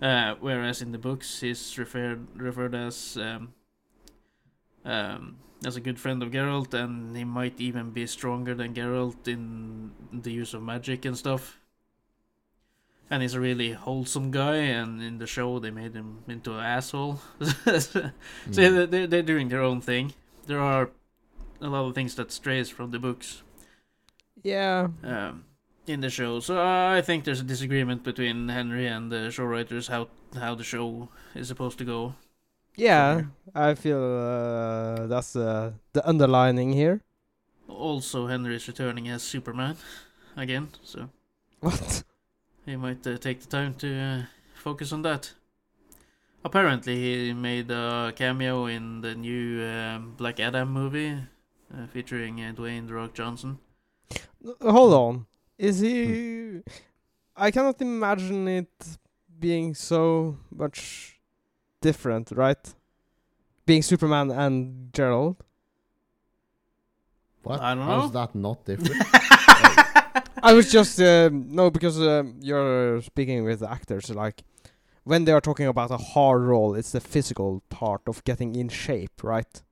[0.00, 3.54] Uh, whereas in the books, he's referred referred as um,
[4.84, 9.28] um, as a good friend of Geralt, and he might even be stronger than Geralt
[9.28, 11.60] in the use of magic and stuff.
[13.10, 16.64] And he's a really wholesome guy, and in the show they made him into an
[16.64, 17.20] asshole.
[17.40, 18.10] so
[18.48, 18.90] Mm.
[18.90, 20.14] they're, they're doing their own thing.
[20.46, 20.90] There are
[21.60, 23.42] a lot of things that strays from the books
[24.42, 24.88] yeah.
[25.04, 25.44] um,
[25.86, 26.40] in the show.
[26.40, 30.64] So I think there's a disagreement between Henry and the show writers how how the
[30.64, 32.14] show is supposed to go.
[32.76, 37.02] Yeah, I feel uh, that's uh, the underlining here.
[37.68, 39.76] Also, Henry is returning as Superman
[40.36, 41.10] again, so
[41.60, 42.02] What?
[42.64, 44.22] He might uh, take the time to uh,
[44.54, 45.32] focus on that.
[46.44, 51.16] Apparently, he made a cameo in the new um, Black Adam movie
[51.72, 53.58] uh, featuring uh, Dwayne The Rock Johnson.
[54.60, 55.26] Hold on.
[55.58, 56.62] Is he?
[57.36, 58.98] I cannot imagine it
[59.38, 61.20] being so much
[61.80, 62.74] different, right?
[63.66, 65.36] Being Superman and Geralt.
[67.42, 67.60] What?
[67.60, 68.00] I don't know.
[68.00, 69.02] How's that not different?
[70.42, 74.42] I was just um, no because um, you're speaking with actors like
[75.04, 78.68] when they are talking about a hard role, it's the physical part of getting in
[78.68, 79.62] shape, right?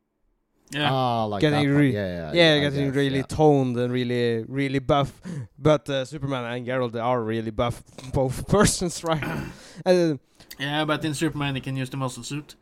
[0.73, 3.23] Yeah, Ah, like Getting that re- yeah, yeah, yeah, I getting guess, really yeah.
[3.29, 5.21] toned and really, really buff.
[5.59, 9.23] But uh, Superman and Geralt they are really buff, both persons, right?
[9.87, 10.15] uh,
[10.59, 12.55] yeah, but in Superman he can use the muscle suit.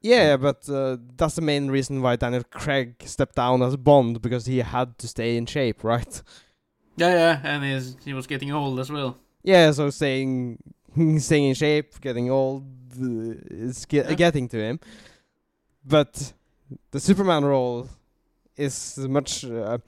[0.00, 4.46] yeah, but uh, that's the main reason why Daniel Craig stepped down as Bond because
[4.46, 6.22] he had to stay in shape, right?
[6.96, 9.18] Yeah, yeah, and he's, he was getting old as well.
[9.42, 10.58] Yeah, so staying,
[11.18, 12.64] staying in shape, getting old,
[13.00, 14.14] uh, is ge- Yeah.
[14.14, 14.80] getting to him.
[15.84, 16.32] But
[16.90, 17.88] the Superman role
[18.56, 19.78] is much uh,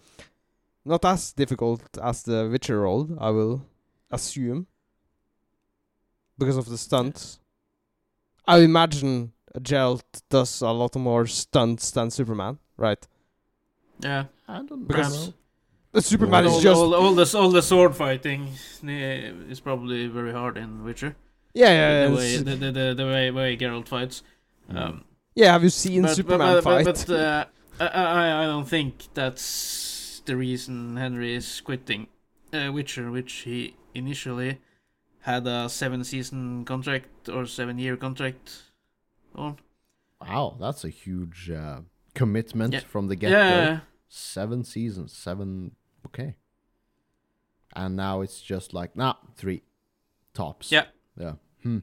[0.84, 3.62] not as difficult as the Witcher role, I will
[4.10, 4.66] assume,
[6.38, 7.40] because of the stunts.
[8.46, 13.06] I imagine Geralt does a lot more stunts than Superman, right?
[14.00, 15.34] Yeah, I don't Because know.
[16.02, 18.48] The Superman all, is just all, all the all the sword fighting
[18.82, 21.16] is probably very hard in Witcher.
[21.54, 24.22] yeah, yeah, the way it's- the, the, the, the way way Geralt fights.
[24.70, 24.76] Mm.
[24.80, 25.52] Um, yeah.
[25.52, 27.06] Have you seen but, Superman but, but, fight?
[27.06, 27.44] But, uh,
[27.80, 32.06] I, I I don't think that's the reason Henry is quitting
[32.52, 34.58] uh, Witcher, which he initially
[35.20, 38.62] had a seven season contract or seven year contract
[39.34, 39.56] on.
[40.20, 41.80] Wow, that's a huge uh,
[42.14, 42.80] commitment Yeah.
[42.80, 43.36] from the get go.
[43.38, 45.72] Yeah, Seven seasons, seven.
[46.06, 46.34] Okay.
[47.74, 49.62] And now it's just like nah, three
[50.34, 50.72] tops.
[50.72, 50.86] Yeah.
[51.18, 51.34] Yeah.
[51.62, 51.78] Hmm.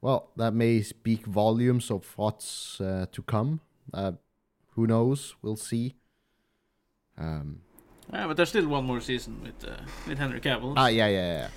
[0.00, 3.60] Well, that may speak volumes of what's uh, to come.
[3.92, 4.12] Uh,
[4.74, 5.34] who knows?
[5.40, 5.96] We'll see.
[7.16, 7.60] Um.
[8.12, 10.74] yeah, but there's still one more season with uh, with Henry Cavill.
[10.76, 11.48] Ah, yeah, yeah, yeah.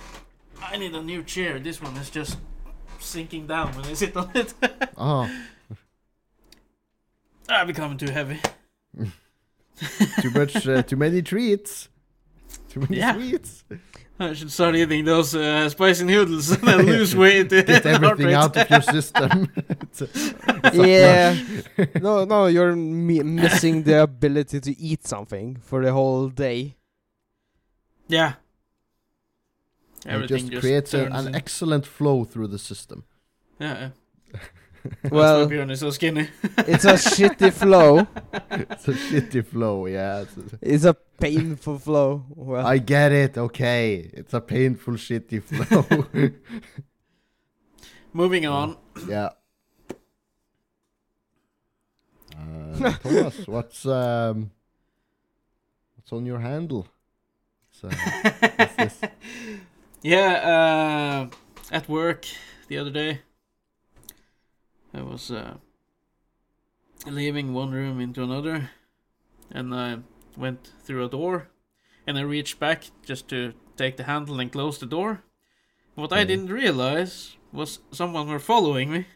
[0.62, 1.58] I need a new chair.
[1.58, 2.38] This one is just
[3.00, 4.54] sinking down when I sit on it.
[4.96, 5.30] Oh,
[7.48, 8.40] I'm becoming too heavy.
[10.22, 11.88] too much, uh, too many treats.
[12.70, 13.14] Too many Yeah.
[13.14, 13.64] sweets.
[14.20, 17.50] I should start eating those uh, spicy noodles and then lose weight.
[17.50, 19.48] Get everything out of your system.
[19.80, 20.08] It's a-
[20.64, 21.36] it's yeah.
[22.00, 26.74] no, no, you're mi- missing the ability to eat something for the whole day.
[28.08, 28.32] Yeah.
[30.04, 33.04] It just just, creates a, an in- excellent flow through the system.
[33.60, 33.90] Yeah.
[35.10, 36.28] Well- Bjorn is so skinny.
[36.66, 38.06] It's a shitty flow.
[38.50, 40.24] It's a shitty flow, yeah.
[40.60, 42.24] It's a- painful flow.
[42.30, 44.08] Well, I get it, okay.
[44.12, 45.84] It's a painful, shitty flow.
[48.12, 48.76] Moving on.
[49.08, 49.30] yeah.
[52.36, 54.50] Uh, Thomas, what's um,
[55.96, 56.86] what's on your handle?
[57.72, 57.90] So?
[60.02, 62.24] Yeah, uh, at work
[62.68, 63.20] the other day,
[64.98, 65.54] I was uh,
[67.06, 68.70] leaving one room into another,
[69.48, 69.98] and I
[70.36, 71.50] went through a door,
[72.04, 75.22] and I reached back just to take the handle and close the door.
[75.94, 79.06] What I didn't realize was someone were following me,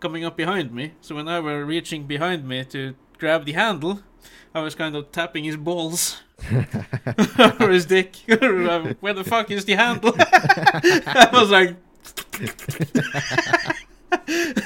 [0.00, 0.94] coming up behind me.
[1.00, 4.00] So when I were reaching behind me to grab the handle,
[4.52, 6.20] I was kind of tapping his balls
[7.60, 8.16] or his dick.
[8.26, 10.14] Where the fuck is the handle?
[10.18, 11.76] I was like.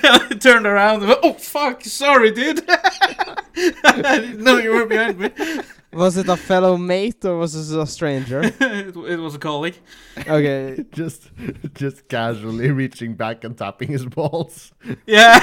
[0.06, 2.64] I turned around and went, oh fuck, sorry dude.
[2.68, 5.30] I didn't know you were behind me.
[5.92, 8.40] was it a fellow mate or was it a stranger?
[8.60, 9.76] it, it was a colleague.
[10.18, 10.84] Okay.
[10.92, 11.30] just,
[11.74, 14.72] just casually reaching back and tapping his balls.
[15.06, 15.38] Yeah.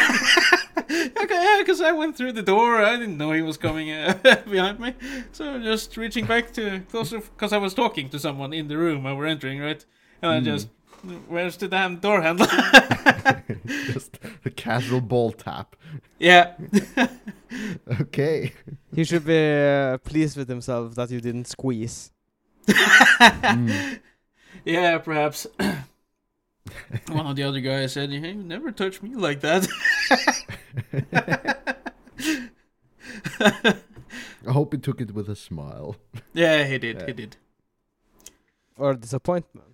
[0.89, 2.84] okay, yeah, because I went through the door.
[2.84, 4.18] I didn't know he was coming uh,
[4.49, 4.93] behind me.
[5.32, 9.05] So just reaching back to closer because I was talking to someone in the room
[9.05, 9.84] I were entering, right?
[10.22, 10.43] And I Mm.
[10.43, 10.68] just,
[11.28, 12.47] where's the damn door handle?
[13.66, 15.76] Just a casual ball tap.
[16.20, 16.54] yeah.
[18.02, 18.54] Okay.
[18.95, 22.12] He should be uh, pleased with himself that you didn't squeeze.
[22.72, 23.99] Mm.
[24.66, 25.47] yeah, perhaps.
[27.10, 29.68] One of the other guys said, "Hey, you never touch me like that."
[34.47, 35.95] I hope he took it with a smile.
[36.34, 36.99] yeah, he did.
[36.99, 37.06] Yeah.
[37.08, 37.38] He did.
[38.78, 39.71] Or disappointment.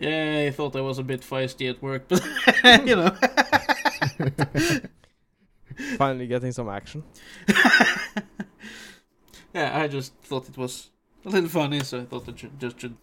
[0.00, 2.24] Yeah, I thought I was a bit feisty at work, but
[2.86, 3.14] you know.
[5.98, 7.04] Finally getting some action.
[9.54, 10.88] yeah, I just thought it was
[11.26, 12.96] a little funny, so I thought I should, just should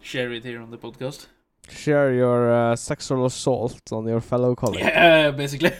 [0.00, 1.26] share it here on the podcast.
[1.68, 4.80] Share your uh, sexual assault on your fellow colleague.
[4.80, 5.72] Yeah, basically.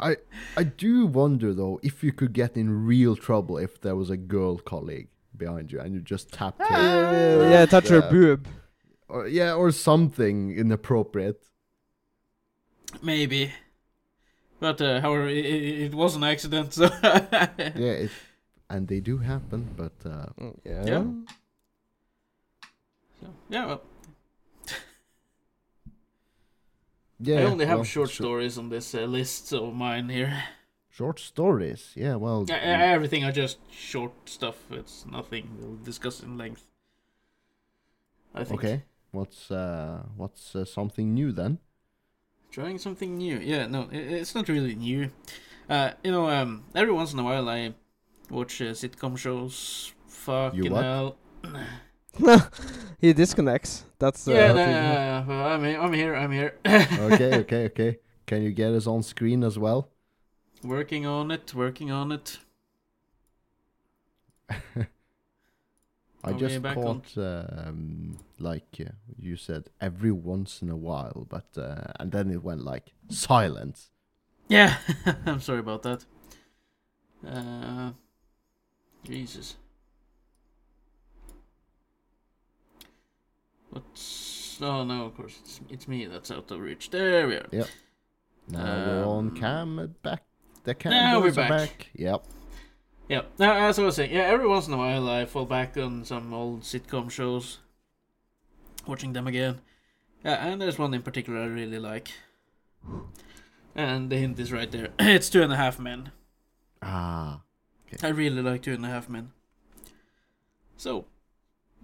[0.00, 0.16] I
[0.56, 4.16] I do wonder though if you could get in real trouble if there was a
[4.16, 6.66] girl colleague behind you and you just tapped her.
[6.68, 8.48] Yeah, yeah, touch her boob.
[9.08, 11.42] Or, yeah, or something inappropriate.
[13.02, 13.52] Maybe.
[14.60, 18.10] But uh, however, it, it, it was an accident, so Yeah, it,
[18.70, 20.26] and they do happen, but uh,
[20.64, 20.84] Yeah.
[20.86, 21.04] Yeah.
[23.20, 23.82] So, yeah, well,
[27.20, 27.40] yeah.
[27.40, 30.44] I only have well, short sh- stories on this uh, list of mine here.
[30.90, 31.90] Short stories.
[31.94, 32.46] Yeah, well.
[32.48, 34.56] Uh, everything are just short stuff.
[34.70, 36.64] It's nothing we'll discuss in length.
[38.34, 38.64] I think.
[38.64, 38.82] okay.
[39.14, 41.58] What's uh what's uh, something new then?
[42.50, 43.38] Trying something new.
[43.38, 45.10] Yeah, no, i it's not really new.
[45.70, 47.74] Uh, you know, um, every once in a while I
[48.28, 49.92] watch uh, sitcom shows.
[50.08, 50.82] Fucking what?
[50.82, 51.16] hell.
[53.00, 53.84] he disconnects.
[54.00, 55.64] That's uh, yeah, how no, people- yeah, yeah, well, I'm.
[55.64, 56.14] I'm here.
[56.16, 56.54] I'm here.
[56.66, 57.98] Okay, okay, okay.
[58.26, 59.90] Can you get us on screen as well?
[60.64, 61.54] working on it.
[61.54, 62.38] Working on it.
[66.24, 71.46] I Are just caught um, like uh, you said every once in a while, but
[71.56, 73.90] uh, and then it went like silence.
[74.48, 74.76] Yeah,
[75.26, 76.04] I'm sorry about that.
[77.26, 77.90] Uh,
[79.04, 79.56] Jesus.
[83.70, 84.58] What's?
[84.62, 86.90] Oh no, of course it's it's me that's out of reach.
[86.90, 87.48] There we are.
[87.50, 87.68] Yep.
[88.48, 90.22] Now we're on Um, cam uh, back.
[90.64, 91.50] The now we're back.
[91.50, 91.90] back.
[91.94, 92.24] Yep.
[93.08, 93.22] Yeah.
[93.38, 96.04] Now, as I was saying, yeah, every once in a while I fall back on
[96.04, 97.58] some old sitcom shows,
[98.86, 99.60] watching them again.
[100.24, 102.12] Yeah, and there's one in particular I really like.
[103.74, 104.88] And the hint is right there.
[104.98, 106.12] it's Two and a Half Men.
[106.80, 107.40] Ah.
[108.02, 109.32] I really like Two and a Half Men.
[110.76, 111.04] So,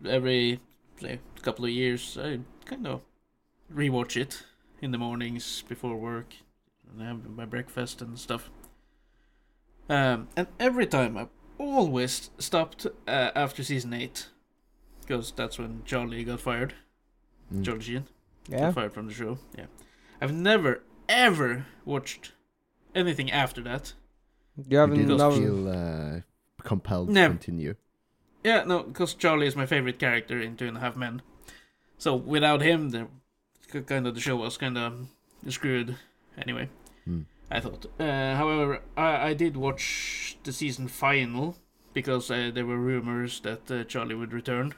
[0.06, 0.60] every
[1.00, 3.02] say, couple of years, I kind of
[3.72, 4.44] rewatch it
[4.80, 6.34] in the mornings before work,
[6.90, 8.50] and have my breakfast and stuff.
[9.90, 11.28] Um, and every time I've
[11.58, 14.28] always stopped uh, after season eight,
[15.00, 16.74] because that's when Charlie got fired.
[17.52, 17.64] Mm.
[17.64, 18.04] Charlie Sheen
[18.48, 18.60] Yeah.
[18.60, 19.38] got fired from the show.
[19.58, 19.66] Yeah,
[20.20, 22.32] I've never ever watched
[22.94, 23.94] anything after that.
[24.56, 26.20] You You haven't didn't feel uh,
[26.62, 27.34] compelled Never.
[27.34, 27.74] to continue.
[28.44, 31.20] Yeah, no, because Charlie is my favorite character in Two and a Half Men.
[31.98, 33.08] So without him, the
[33.82, 35.08] kind of the show was kind of
[35.48, 35.96] screwed.
[36.38, 36.68] Anyway,
[37.08, 37.24] Mm.
[37.50, 37.86] I thought.
[37.98, 41.56] Uh, however, I, I did watch the season final
[41.92, 44.74] because uh, there were rumors that uh, Charlie would return.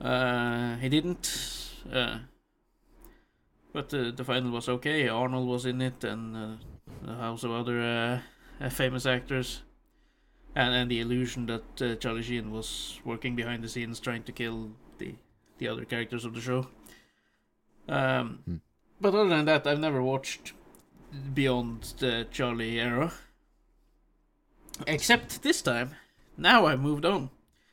[0.00, 1.74] Uh, he didn't.
[1.92, 2.18] Uh,
[3.72, 5.08] but the the final was okay.
[5.08, 6.56] Arnold was in it, and uh,
[7.06, 9.62] a house of other uh, uh, famous actors
[10.56, 14.32] and and the illusion that uh, Charlie Sheen was working behind the scenes trying to
[14.32, 15.14] kill the
[15.58, 16.66] the other characters of the show.
[17.88, 18.56] Um, Hmm.
[19.00, 20.52] but other than that, I've never watched
[21.34, 23.12] beyond the Charlie era,
[24.86, 25.90] except this time.
[26.36, 27.30] Now I moved on.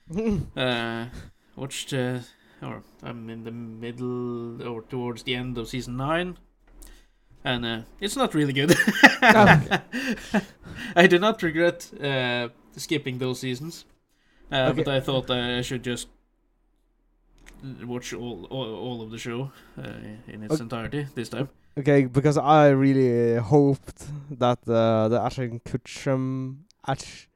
[0.57, 1.05] Uh,
[1.55, 2.19] watched, uh,
[2.61, 6.37] or I'm in the middle or towards the end of season nine,
[7.45, 8.75] and uh, it's not really good.
[10.95, 13.85] I do not regret uh, skipping those seasons,
[14.51, 14.83] uh, Okay.
[14.83, 16.07] but I thought I should just
[17.85, 19.93] watch all all, all of the show uh,
[20.27, 20.63] in its Okay.
[20.63, 21.49] entirety this time.
[21.77, 24.05] Okay, because I really hoped
[24.39, 26.55] that uh, the Ashton Kutcher,
[26.87, 27.27] Ash,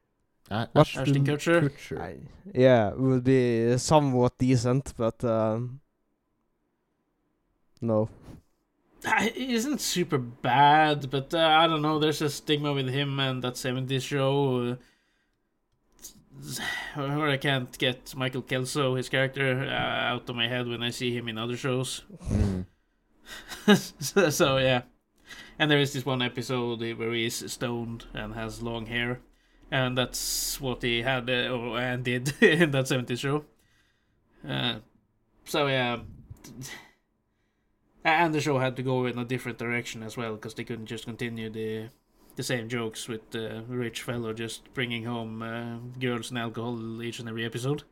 [0.50, 0.86] Uh, What?
[0.96, 1.60] Ashton Kutcher.
[1.68, 2.00] Kutcher.
[2.00, 2.18] I-
[2.54, 5.80] yeah, would be somewhat decent, but um,
[7.80, 8.08] no.
[9.04, 11.98] Uh, It isn't super bad, but uh, I don't know.
[11.98, 14.76] There's a stigma with him and that 70s show.
[16.96, 20.82] Uh, or I can't get Michael Kelso, his character, uh, out of my head when
[20.82, 22.02] I see him in other shows.
[22.30, 22.66] Mm.
[24.00, 24.82] So, so, yeah.
[25.58, 29.20] And there is this one episode where he's stoned and has long hair,
[29.70, 33.44] and that's what he had uh, or, and did in that 70s show.
[34.46, 34.76] Uh,
[35.44, 36.00] so yeah,
[38.04, 40.86] and the show had to go in a different direction as well because they couldn't
[40.86, 41.88] just continue the
[42.36, 47.18] the same jokes with the rich fellow just bringing home uh, girls and alcohol each
[47.18, 47.82] and every episode.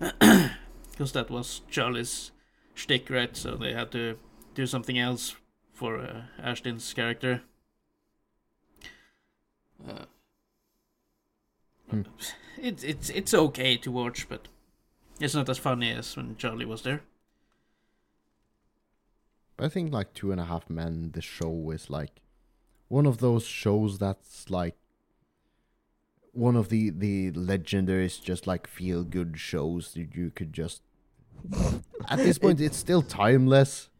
[0.96, 2.32] Because that was Charlie's
[2.72, 3.36] shtick, right?
[3.36, 4.16] So they had to
[4.56, 5.36] do something else
[5.72, 7.42] for uh, Ashton's character.
[9.88, 10.06] Uh,
[11.90, 12.02] Hmm.
[12.58, 14.48] It's it's it's okay to watch, but
[15.20, 17.02] it's not as funny as when Charlie was there.
[19.58, 22.22] I think like Two and a Half Men, the show is like
[22.88, 24.76] one of those shows that's like
[26.32, 30.82] one of the the legendary just like feel good shows that you could just
[32.08, 33.90] at this point it's still timeless.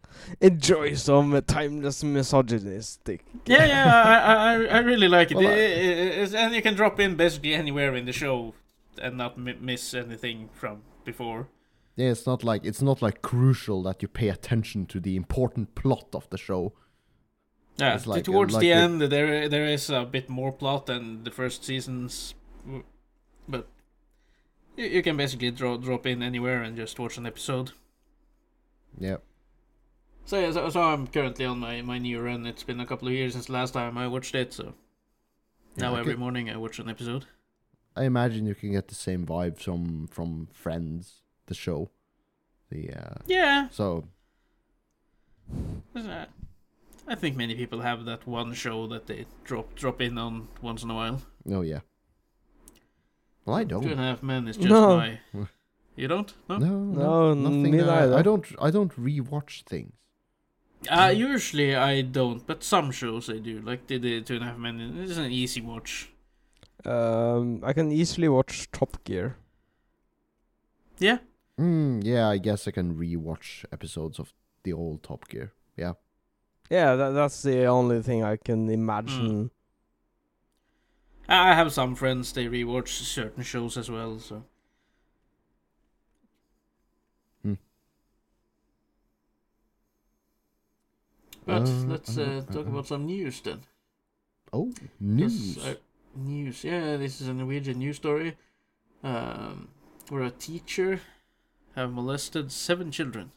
[0.40, 3.24] Enjoy some timeless misogynistic.
[3.46, 5.36] Yeah, yeah, I, I, I really like it.
[5.36, 8.54] Well, and you can drop in basically anywhere in the show
[9.00, 11.48] and not mi- miss anything from before.
[11.96, 15.74] Yeah, it's not like it's not like crucial that you pay attention to the important
[15.74, 16.72] plot of the show.
[17.78, 20.86] Yeah, It's like- towards like the the- end, there there is a bit more plot
[20.86, 22.34] than the first seasons,
[23.48, 23.66] but
[24.76, 27.72] you, you can basically draw, drop in anywhere and just watch an episode.
[28.98, 29.16] Yeah.
[30.26, 32.46] So yeah, so, so I'm currently on my, my new run.
[32.46, 34.74] It's been a couple of years since the last time I watched it, so
[35.76, 37.26] now I every could- morning I watch an episode.
[37.94, 41.88] I imagine you can get the same vibe from from Friends, the show.
[42.70, 44.04] The uh Yeah, so
[47.08, 50.82] I think many people have that one show that they drop drop in on once
[50.82, 51.22] in a while.
[51.50, 51.80] oh yeah.
[53.44, 53.98] Well, I Two and a don't.
[53.98, 54.96] Half Men is just No.
[54.96, 55.18] my.
[55.96, 56.34] You don't?
[56.50, 56.58] No.
[56.58, 57.62] No, No, nothing.
[57.70, 58.14] me I- neither.
[58.18, 58.44] I don't.
[58.60, 59.94] I don't rewatch things.
[60.88, 63.60] Uh, usually I don't, but some shows I do.
[63.60, 64.98] Like the, the Two and a Half Men.
[65.00, 66.10] It's an easy watch.
[66.84, 69.36] Um, I can easily watch Top Gear.
[70.98, 71.18] Yeah.
[71.58, 74.32] Mm, yeah, I guess I can rewatch episodes of
[74.62, 75.52] the old Top Gear.
[75.76, 75.94] Yeah.
[76.70, 79.50] Yeah, that, that's the only thing I can imagine.
[81.28, 84.18] I I have some friends they rewatch certain shows as well.
[84.18, 84.44] So.
[91.46, 92.70] But Uh, let's uh, uh, talk uh.
[92.70, 93.60] about some news then.
[94.52, 95.58] Oh, news.
[95.58, 95.74] uh,
[96.14, 96.64] news.
[96.64, 98.36] Yeah, this is a Norwegian news story.
[99.02, 99.68] Um,
[100.10, 101.00] where a teacher
[101.74, 103.30] have molested seven children.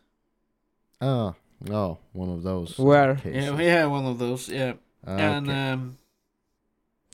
[1.02, 1.34] Ah,
[1.70, 2.78] oh, one of those.
[2.78, 3.16] Where?
[3.16, 3.46] cases.
[3.46, 4.50] Yeah, yeah, one of those.
[4.50, 4.74] Yeah,
[5.06, 5.72] Ah, and okay.
[5.72, 5.98] um,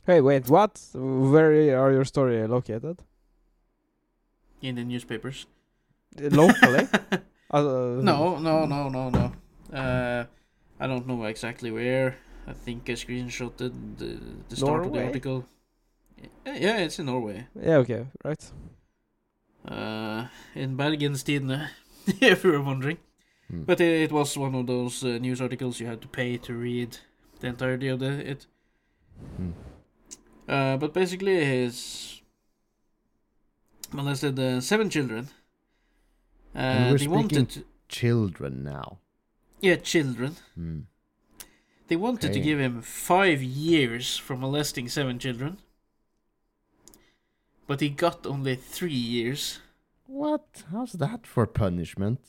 [0.05, 0.79] Hey, wait, what?
[0.93, 3.03] Where are your story located?
[4.61, 5.45] in the newspapers.
[6.17, 6.87] Locally?
[7.51, 7.61] uh,
[8.01, 9.31] No, no, no, no, no.
[9.71, 10.25] Uh,
[10.79, 12.17] I don't know exactly where.
[12.47, 14.19] I think I screenshotted the,
[14.49, 15.45] the start of the article.
[16.45, 17.47] Yeah, yeah, it's in Norway.
[17.59, 18.51] Yeah, okay, right.
[19.67, 21.69] Uh, in Bergens Tidende,
[22.21, 22.97] if you were wondering.
[23.49, 23.63] Hmm.
[23.63, 26.53] But it, it was one of those uh, news articles you had to pay to
[26.53, 26.97] read
[27.39, 28.45] the entirety of the it.
[29.37, 29.51] Hmm.
[30.47, 32.21] Uh, but basically, he's
[33.91, 35.29] molested uh, seven children.
[36.55, 38.97] Uh, And we're they wanted, speaking- to, Children now.
[39.61, 40.35] Yeah, children.
[40.55, 40.79] Hmm.
[41.87, 45.59] They wanted to give him five years for molesting seven children,
[47.67, 49.59] but he got only three years.
[50.07, 50.63] What?
[50.71, 52.19] How's that for punishment?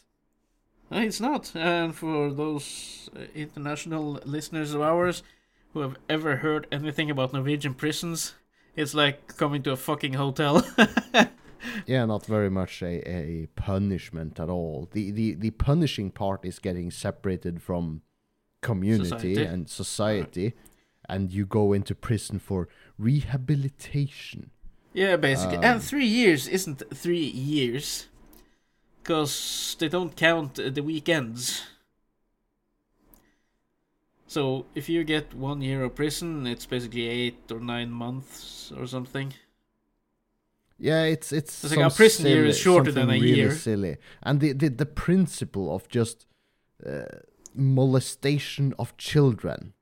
[0.91, 1.53] It's not.
[1.55, 5.23] And for those uh, international listeners of ours
[5.73, 8.35] who have ever heard anything about Norwegian prisons,
[8.77, 10.67] it's like coming to a fucking hotel.
[11.87, 14.89] Yeah, not very much a, a punishment at all.
[14.93, 18.03] The, the the punishing part is getting separated from
[18.63, 19.45] community Society.
[19.45, 20.55] and society,
[21.09, 24.51] and you go into prison for rehabilitation.
[24.95, 25.59] yeah, basically.
[25.59, 25.65] Um.
[25.65, 28.07] and three years isn't three years.
[29.03, 31.63] Because they don't count the weekends.
[34.27, 38.87] So if you get one year of prison, it's basically eight or nine months or
[38.87, 39.33] something.
[40.79, 43.35] Yeah, it's it's It's like a some prison year is silly- shorter than a really
[43.35, 43.55] year.
[43.55, 46.27] Silly, and the, the the principle of just
[46.87, 47.05] uh,
[47.55, 49.73] molestation of children,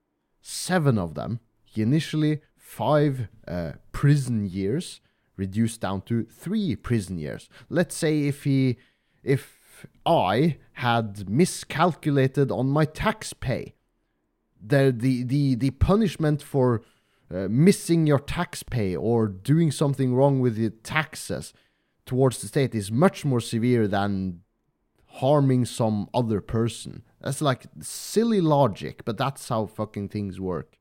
[0.41, 1.41] seven of them,
[1.75, 5.01] initially five uh, prison years,
[5.37, 7.49] reduced down to three prison years.
[7.69, 8.77] Let's say if he,
[9.25, 13.75] if I had miscalculated on my tax pay,
[14.65, 16.83] the the the, the punishment for
[17.33, 21.53] uh, missing your tax pay or doing something wrong with your taxes
[22.07, 24.41] towards the state is much more severe than
[25.07, 27.03] harming some other person.
[27.21, 30.79] That's like silly logic, but that's how fucking things work.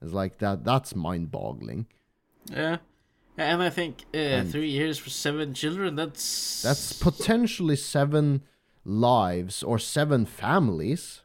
[0.00, 0.64] It's like that.
[0.64, 1.86] That's mind-boggling.
[2.50, 2.78] Yeah.
[3.36, 6.62] And I think uh, And- three years for seven children, that's...
[6.62, 8.42] That's potentially seven
[8.84, 11.22] lives or seven families,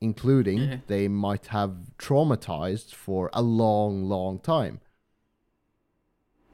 [0.00, 0.76] including Yeah.
[0.86, 4.80] they might have traumatized for a long, long time.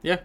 [0.03, 0.21] Yeah.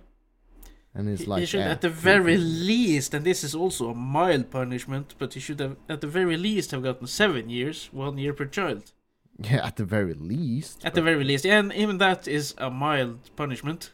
[0.94, 3.90] And it's He- like he should, eh, at the very least, and this is also
[3.92, 7.90] a mild punishment, but he should have, at the very least, have gotten seven years,
[7.92, 8.94] one year per child.
[9.40, 10.84] yeah, at the very least.
[10.84, 13.92] At the very least, and even that is a mild punishment.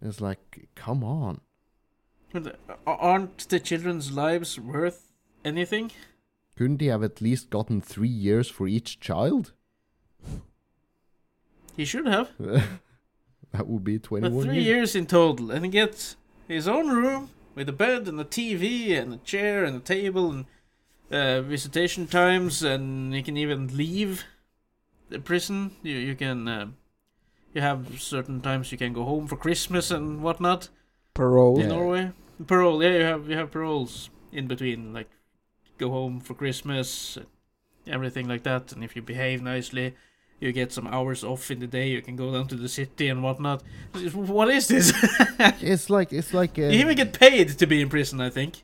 [0.00, 1.42] It's like, come on.
[2.34, 2.50] Uh,
[2.86, 5.12] aren't the children's lives worth
[5.44, 5.90] anything?
[6.56, 9.52] Couldn't he have at least gotten three years for each child?
[11.76, 12.30] He should have.
[12.38, 14.66] that would be 21 But three years.
[14.66, 18.96] years in total, and he gets his own room with a bed and a TV
[19.00, 20.46] and a chair and a table and
[21.10, 24.24] uh, visitation times, and he can even leave
[25.08, 25.72] the prison.
[25.82, 26.66] You you can uh,
[27.52, 30.68] you have certain times you can go home for Christmas and whatnot
[31.14, 31.56] Parole.
[31.56, 31.68] in Yeah.
[31.76, 32.12] Norway.
[32.46, 35.10] Parole, yeah, you have you have paroles in between, like
[35.78, 37.18] go home for Christmas,
[37.86, 38.72] everything like that.
[38.72, 39.94] And if you behave nicely,
[40.40, 41.88] you get some hours off in the day.
[41.88, 43.62] You can go down to the city and whatnot.
[44.14, 44.92] What is this?
[45.60, 48.62] It's like, it's like, uh, you even get paid to be in prison, I think.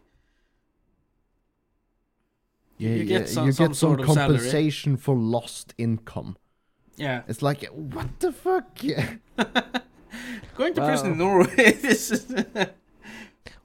[2.78, 4.36] yeah, you get some- you some get some sort of salary.
[4.38, 6.36] compensation for lost income.
[6.96, 8.82] Yeah, It's like, what the fuck?
[8.82, 9.14] Yeah.
[10.56, 11.54] going to prison in Norway.
[11.72, 12.34] this is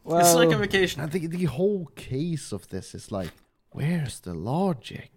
[0.06, 1.01] Well, it's like a vacation.
[1.01, 3.32] I think the whole case of this is like,
[3.72, 5.12] where's the logic?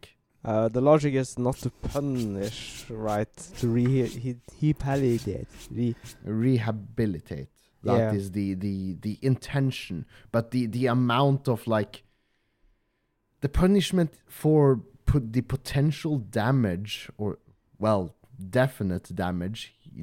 [0.45, 3.35] uh, the logic is not to punish, right?
[3.59, 5.47] To re he he palliate.
[5.71, 7.49] Re Rehabilitate.
[7.83, 8.33] That is Yeah.
[8.39, 8.77] the, the
[9.07, 12.03] the intention, but the the amount of like
[13.41, 17.39] the punishment for put the potential damage or
[17.79, 18.15] well
[18.51, 19.61] definite damage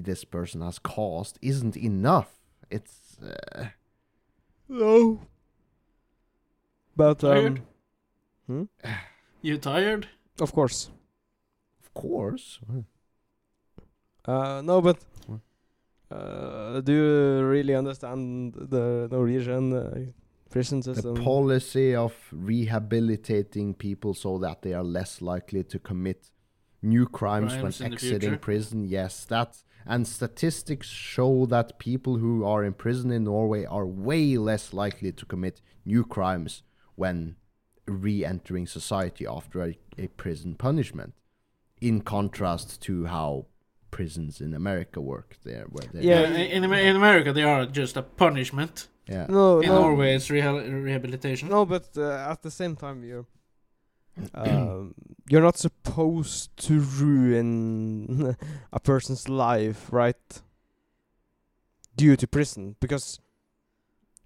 [0.08, 2.32] this person has caused isn't enough.
[2.70, 3.68] It's uh,
[4.70, 5.22] no.
[6.96, 7.62] But Tired?
[8.50, 8.70] um,
[9.42, 10.08] You tired?
[10.40, 10.90] of course.
[11.84, 12.60] of course
[14.26, 14.98] Uh, no, but
[16.10, 20.06] uh, do you really understand the Norwegian uh,
[20.50, 26.32] prison the policy of rehabilitating people so that they are less likely to commit
[26.86, 32.64] new crimes, Crimes when exiting prison yes that's and statistics show that people who are
[32.64, 36.64] in prison in Norway are way less likely to commit new crimes
[36.96, 37.36] when
[37.88, 41.14] re-entering society after a, a prison punishment
[41.82, 43.46] in contrast to how
[43.92, 48.02] prisons in America work there where they Yeah, in, in America, they are just a
[48.02, 48.88] punishment.
[49.08, 51.50] yeah no, In no, Norway, it's reha- rehabilitation.
[51.50, 53.26] no, but uh, at the same time, you're
[54.34, 54.94] um,
[55.30, 58.36] you're not supposed to ruin
[58.74, 60.42] a person's life, right?
[61.98, 63.20] Due to prison, because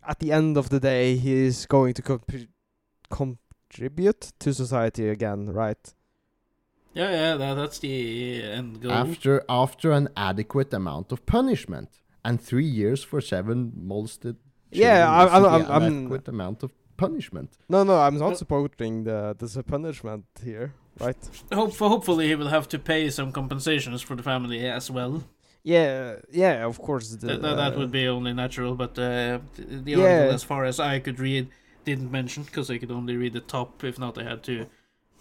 [0.07, 2.47] at the end of the day, he is going to compri-
[3.11, 5.93] contribute to society again, right?
[6.93, 8.91] Yeah, yeah, that, that's the end goal.
[8.91, 11.89] after after an adequate amount of punishment
[12.25, 14.37] and three years for seven molested
[14.71, 16.71] Yeah, I- isn't I'm- the I'm- I'm- adequate amount of
[17.05, 18.35] punishment No, no, I'm not No.
[18.43, 20.67] supporting the the punishment here,
[21.05, 21.21] right?
[21.51, 25.13] Hope, hopefully, he will have to pay some compensations for the family as well.
[25.63, 27.07] Yeah, yeah, of course.
[27.21, 30.03] The, That, that, that uh, would be only natural, but uh, the, the Yeah.
[30.03, 31.47] article, as far as I could read,
[31.85, 33.83] didn't mention because I could only read the top.
[33.83, 34.65] If not, I had to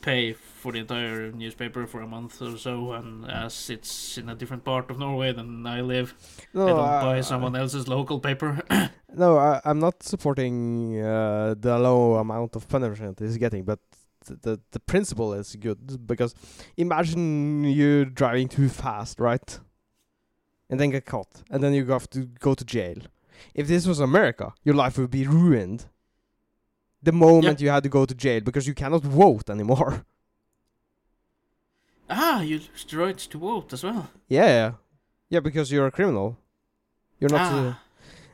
[0.00, 2.92] pay for the entire newspaper for a month or so.
[2.92, 6.14] And as it's in a different part of Norway than I live,
[6.54, 8.60] No, I don't I- buy I- someone else's local paper.
[9.14, 13.78] No, I, I'm not supporting uh, the low amount of punishment he's getting, but
[14.26, 16.34] th- the the principle is good because
[16.76, 19.58] imagine you're driving too fast, right?
[20.68, 22.98] And then get caught, and then you have to go to jail.
[23.54, 25.86] If this was America, your life would be ruined.
[27.02, 30.04] The moment you had to go to jail because you cannot vote anymore.
[32.10, 34.10] ah, you lose the right to vote as well.
[34.28, 34.72] yeah,
[35.30, 36.36] yeah, because you're a criminal.
[37.20, 37.52] You're not.
[37.52, 37.80] uh, ah,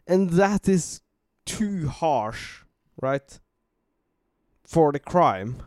[0.07, 1.01] and that is
[1.45, 2.63] too harsh,
[3.01, 3.39] right?
[4.65, 5.63] For the crime.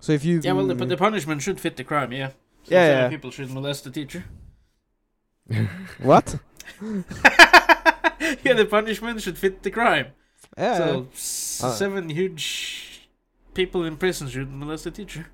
[0.00, 2.28] So if you yeah, well, the, but the punishment should fit the crime, yeah.
[2.62, 3.08] So Yeah, yeah.
[3.08, 4.24] People should molest the teacher.
[5.98, 6.36] what?
[6.82, 10.08] yeah, the punishment should fit the crime.
[10.58, 10.76] Yeah.
[10.78, 13.08] So Uh, seven huge
[13.54, 15.26] people in prison should molest a teacher.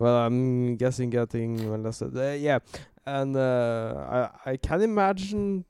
[0.00, 2.16] well, I'm guessing getting molested.
[2.16, 2.58] Uh, yeah,
[3.06, 5.64] and uh, I I can imagine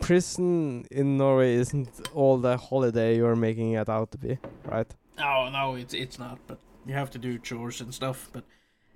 [0.00, 4.94] prison in Norway isn't all the holiday you're making it out to be, right?
[5.18, 6.38] No, no, it's it's not.
[6.46, 8.30] But you have to do chores and stuff.
[8.32, 8.44] But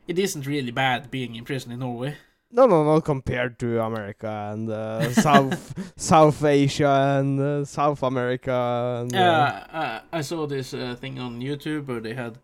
[0.07, 2.17] it isn't really bad being in prison in Norway.
[2.51, 9.01] No, no, not compared to America and uh, South South Asia and uh, South America.
[9.03, 12.39] And, uh, Yeah, uh, I saw this uh, thing on YouTube where they had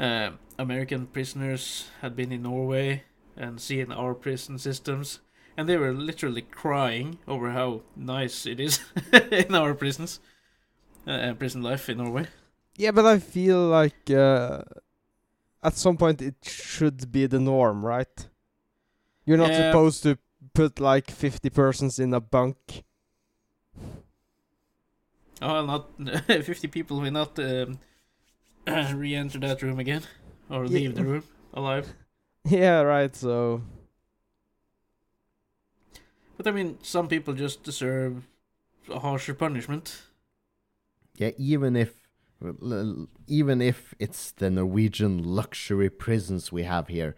[0.00, 3.04] uh, American prisoners had been in Norway
[3.36, 5.20] and seen our prison systems,
[5.56, 8.80] and they were literally crying over how nice it is
[9.30, 10.18] in our prisons,
[11.06, 12.26] uh, prison life in Norway.
[12.76, 14.62] yeah, but I feel like uh,
[15.62, 18.26] at some point it should be the norm, right?
[19.26, 19.70] You're not Yeah.
[19.70, 20.18] supposed to
[20.54, 22.84] put like 50 persons in a bunk.
[25.42, 25.88] Oh, not
[26.44, 27.78] fifty people will not um,
[28.94, 30.02] re-enter that room again
[30.50, 30.68] or Yeah.
[30.68, 31.94] leave the room alive.
[32.44, 33.14] yeah, right.
[33.16, 33.62] So
[36.36, 38.26] But I mean, some people just deserve
[38.90, 40.02] a harsher punishment.
[41.16, 42.08] Yeah, even if
[42.42, 47.14] l- l- even if it's the Norwegian luxury prisons we have here,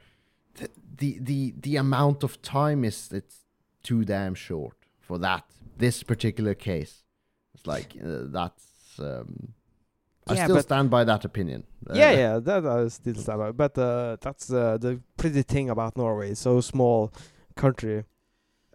[0.54, 3.38] the the the, the amount of time is it's
[3.82, 5.44] too damn short for that
[5.78, 7.02] this particular case.
[7.54, 8.64] It's like uh, that's
[8.98, 9.52] um,
[10.28, 11.64] I Yeah, still but- stand by that opinion.
[11.88, 13.50] Uh, yeah, yeah, that I still stand by.
[13.52, 16.34] But uh, that's uh, the pretty thing about Norway.
[16.34, 17.12] So small
[17.56, 18.04] country.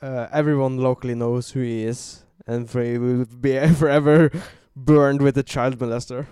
[0.02, 4.30] Uh, everyone locally knows who he is, and he will be forever
[4.76, 6.28] burned with a child molester.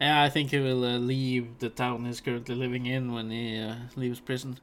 [0.00, 3.58] Yeah, I think he will uh, leave the town he's currently living in when he
[3.58, 4.58] uh, leaves prison.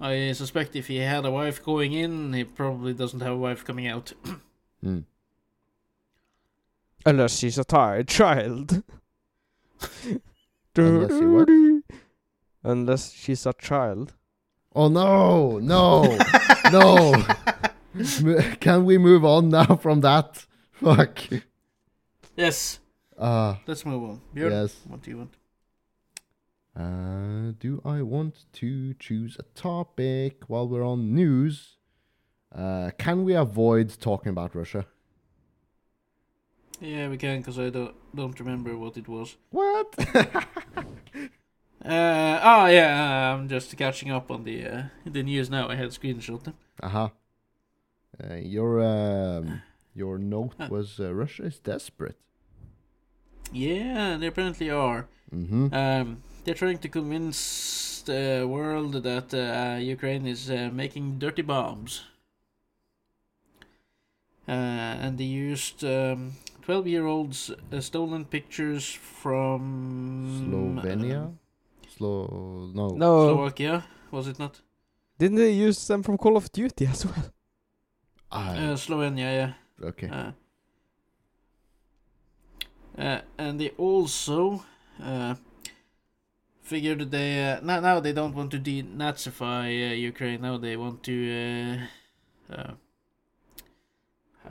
[0.00, 3.64] I suspect if he had a wife going in, he probably doesn't have a wife
[3.64, 4.12] coming out.
[4.84, 5.02] Mm.
[7.04, 8.80] Unless she's a tired child.
[10.76, 11.48] Unless he what?
[12.62, 14.14] Unless she's a child.
[14.76, 16.16] Oh no, no,
[16.72, 17.24] no!
[18.60, 20.46] Can we move on now from that?
[20.74, 21.24] Fuck.
[22.36, 22.78] yes,
[23.18, 24.20] Uh, let's move on.
[24.34, 24.76] Björn, yes.
[24.86, 25.34] what do you want?
[26.76, 31.76] Uh, do I want to choose a topic while we're on news?
[32.54, 34.86] Uh, can we avoid talking about Russia?
[36.80, 39.36] Yeah, we can, because I don't, don't remember what it was.
[39.50, 39.94] What?
[41.84, 45.68] Uh, oh, yeah, I'm just catching up on the uh, the news now.
[45.68, 46.54] I had a screenshot them.
[46.82, 47.08] uh-huh.
[48.22, 49.62] Uh, your um,
[49.94, 50.66] your note Uh.
[50.70, 52.18] was uh, Russia is desperate.
[53.52, 55.08] Yeah, they apparently are.
[55.34, 55.74] Mm-hmm.
[55.74, 62.04] Um, they're trying to convince the world that uh, Ukraine is uh, making dirty bombs.
[64.48, 64.52] Uh,
[65.04, 66.32] and they used um,
[66.62, 68.88] 12 year olds uh, stolen pictures
[69.22, 71.34] from Slovenia.
[71.96, 72.88] Slo no.
[72.96, 74.60] No, Slovakia, was it not?
[75.18, 77.24] didn't they use them from Call of Duty as well?
[78.30, 79.52] Ah, Uh, Slovenia, yeah.
[79.82, 80.08] okay.
[82.98, 84.64] Uh, and they also
[85.02, 85.34] uh,
[86.62, 90.40] figured they uh, now now they don't want to denazify uh, Ukraine.
[90.42, 91.16] Now they want to
[92.50, 92.72] uh, uh,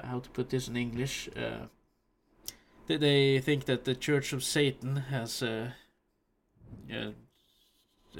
[0.04, 1.30] how to put this in English.
[1.36, 1.68] Uh,
[2.88, 5.72] they, they think that the Church of Satan has uh,
[6.92, 7.12] uh,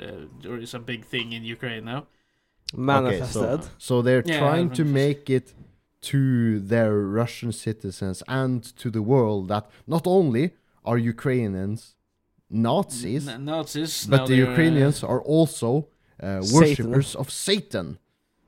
[0.02, 2.08] uh, there is a big thing in Ukraine now.
[2.76, 3.44] Manifested.
[3.44, 4.94] Okay, so, so they're Yeah, trying to manifest.
[4.94, 5.54] make it
[6.02, 10.54] to their Russian citizens and to the world that not only
[10.86, 11.96] are Ukrainians
[12.50, 15.90] Nazis, N- Nazis, but the they're, uh, Ukrainians are also
[16.22, 18.00] uh, worshippers of Satan.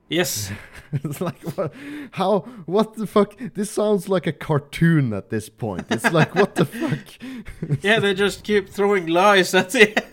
[0.08, 0.50] yes,
[0.92, 1.72] it's like what,
[2.12, 3.36] how what the fuck?
[3.54, 5.86] This sounds like a cartoon at this point.
[5.90, 7.82] It's like what the fuck?
[7.82, 10.02] yeah, they just keep throwing lies at it.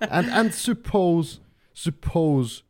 [0.00, 1.40] and and suppose
[1.74, 2.62] suppose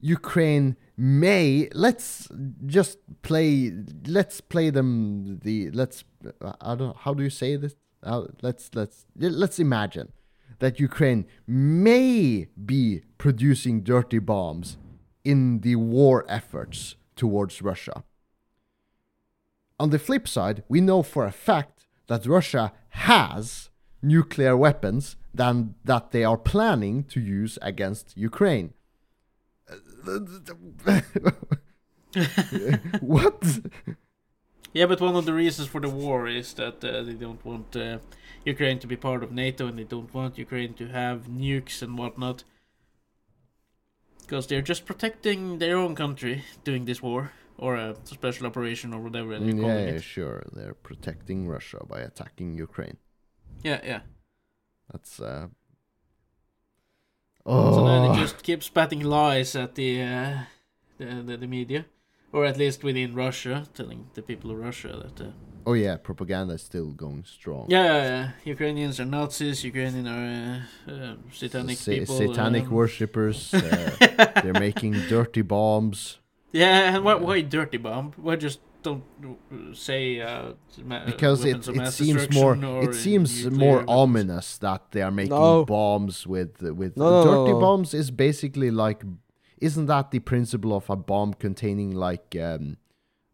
[0.00, 2.28] Ukraine may let's
[2.64, 3.72] just play
[4.06, 6.04] let's play them the let's
[6.60, 7.74] I don't how do you say this
[8.04, 10.12] uh, let's let's let's imagine
[10.60, 14.76] that Ukraine may be producing dirty bombs
[15.24, 18.04] in the war efforts towards Russia.
[19.80, 23.70] On the flip side, we know for a fact that Russia has
[24.02, 28.74] nuclear weapons than that they are planning to use against Ukraine.
[33.00, 33.60] what?
[34.72, 37.76] Yeah, but one of the reasons for the war is that uh, they don't want
[37.76, 37.98] uh,
[38.44, 41.98] Ukraine to be part of NATO and they don't want Ukraine to have nukes and
[41.98, 42.44] whatnot.
[44.22, 49.00] Because they're just protecting their own country doing this war, or a special operation, or
[49.00, 50.02] whatever they're yeah, calling yeah, it.
[50.02, 50.42] sure.
[50.52, 52.96] They're protecting Russia by attacking Ukraine.
[53.62, 54.00] Yeah, yeah.
[54.90, 55.20] That's
[57.46, 57.72] uh.
[57.72, 60.38] So now Oh, they just keeps spatting lies at the, uh,
[60.98, 61.84] the, the the media.
[62.32, 65.20] or at least within Russia, telling the people of Russia that.
[65.26, 65.30] Uh,
[65.64, 67.66] Oh yeah, propaganda is still going strong.
[67.70, 69.62] yeah, yeah, yeah, Ukrainians are Nazis.
[69.62, 70.26] Ukrainians are
[70.90, 72.16] uh, uh, satanic Sa- people.
[72.18, 73.54] satanic um, worshippers.
[73.54, 73.96] Uh,
[74.42, 76.18] they're making dirty bombs.
[76.50, 78.06] Yeah, and why, why dirty bomb?
[78.16, 80.52] Why just don't uh, say uh,
[81.06, 83.90] because it, it seems more it seems more weapons?
[83.90, 85.64] ominous that they are making No.
[85.64, 87.60] bombs with with No, no, dirty no.
[87.60, 89.02] bombs is basically like
[89.60, 92.76] isn't that the principle of a bomb containing like um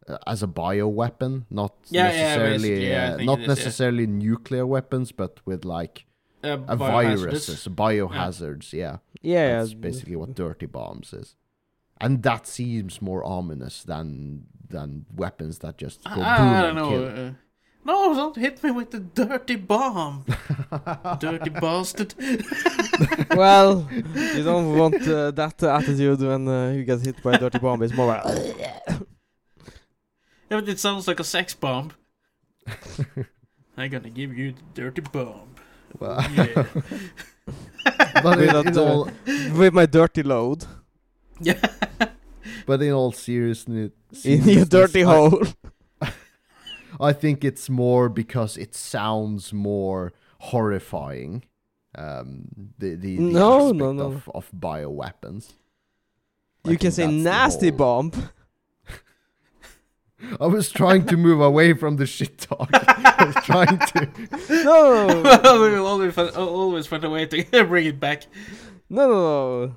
[0.07, 3.47] uh, as a bioweapon not Yeah, yeah, necessarily basically, yeah, uh, think not it is,
[3.47, 3.53] yeah.
[3.55, 6.05] necessarily nuclear weapons but with like
[6.41, 7.19] Uh, a biohazardous.
[7.19, 9.77] viruses biohazards yeah, Yeah, that's yeah.
[9.87, 11.35] basically what dirty bombs is
[12.03, 16.69] and that seems more ominous than than weapons that just go I, boom I don't
[16.69, 16.89] and know.
[16.89, 17.27] kill.
[17.27, 17.31] Uh,
[17.85, 20.25] no, don't hit me with the dirty bomb,
[21.19, 22.13] dirty bastard.
[23.35, 27.57] well, you don't want uh, that attitude when uh, you get hit by a dirty
[27.59, 27.81] bomb.
[27.81, 28.23] It's more like,
[28.59, 28.99] Yeah,
[30.49, 31.91] but it sounds like a sex bomb.
[33.77, 35.55] I'm gonna give you the dirty bomb.
[35.99, 36.65] Well, Yeah.
[38.21, 39.09] but in, Without in all
[39.57, 40.65] with my dirty load
[41.41, 41.59] yeah.
[42.69, 43.89] But in all seriousness,
[44.23, 45.41] in your dirty I, hole.
[47.09, 51.45] I think it's more because it sounds more horrifying.
[51.97, 52.45] Um,
[52.77, 54.03] the the, the No, aspect no, no.
[54.05, 55.53] of of bioweapons.
[56.63, 58.11] I You can say nasty whole- bomb.
[60.39, 62.69] I was trying to move away from the shit talk.
[62.73, 64.07] I was trying to.
[64.63, 65.07] No,
[65.63, 68.27] we will always find, always find a way to bring it back.
[68.89, 69.75] no, no, no.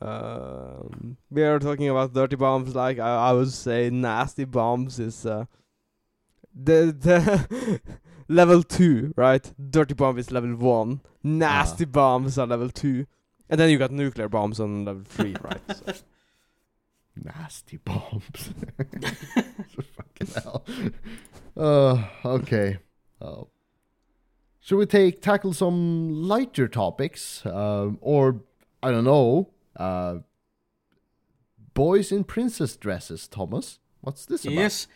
[0.00, 2.74] Um, we are talking about dirty bombs.
[2.74, 5.46] Like I, I would say, nasty bombs is uh,
[6.54, 7.80] the the
[8.28, 9.52] level two, right?
[9.70, 11.00] Dirty bomb is level one.
[11.22, 13.06] Nasty bombs are level two,
[13.48, 15.60] and then you got nuclear bombs on level three, right?
[15.68, 15.92] So.
[17.22, 18.52] Nasty bombs.
[19.96, 20.64] Fucking hell.
[21.56, 22.78] Uh, okay.
[23.20, 23.44] Uh,
[24.60, 28.42] should we take tackle some lighter topics, um, or
[28.82, 30.18] I don't know, uh,
[31.74, 33.28] boys in princess dresses?
[33.28, 34.54] Thomas, what's this about?
[34.54, 34.86] Yes,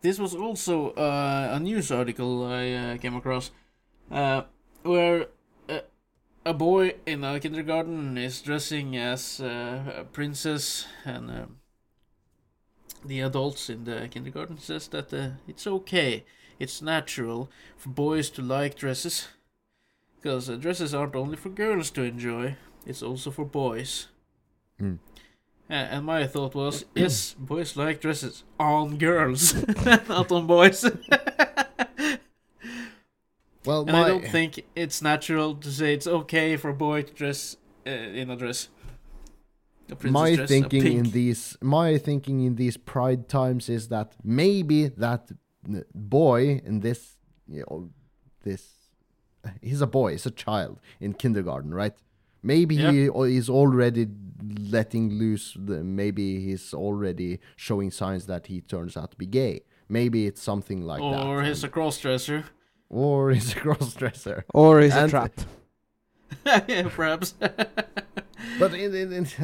[0.00, 3.50] this was also uh, a news article I uh, came across,
[4.10, 4.42] uh,
[4.82, 5.26] where
[5.68, 5.80] uh,
[6.44, 11.56] a boy in a kindergarten is dressing as a princess, and
[13.04, 16.24] the adults in the kindergarten says that uh, it's okay,
[16.58, 19.28] it's natural for boys to like dresses,
[20.16, 22.56] because uh, dresses aren't only for girls to enjoy;
[22.86, 24.08] it's also for boys.
[24.80, 24.98] Mm.
[25.68, 29.54] And my thought was, yes, boys like dresses on girls,
[30.08, 30.84] not on boys.
[33.64, 37.02] Well, and my I don't think it's natural to say it's okay for a boy
[37.02, 37.56] to dress
[37.86, 38.68] uh, in a dress.
[39.90, 44.88] A my dress, thinking in these my thinking in these pride times is that maybe
[44.88, 45.30] that
[45.94, 47.16] boy in this
[47.48, 47.90] you know
[48.42, 48.70] this
[49.60, 51.94] he's a boy he's a child in kindergarten right
[52.44, 54.06] maybe he is already
[54.60, 59.60] letting loose the, maybe he's already showing signs that he turns out to be gay
[59.88, 62.44] maybe it's something like that or he's a cross dresser.
[62.88, 65.32] or he's a cross dresser Or is a trap?
[66.46, 67.32] yeah, perhaps.
[68.58, 69.26] but in, in, in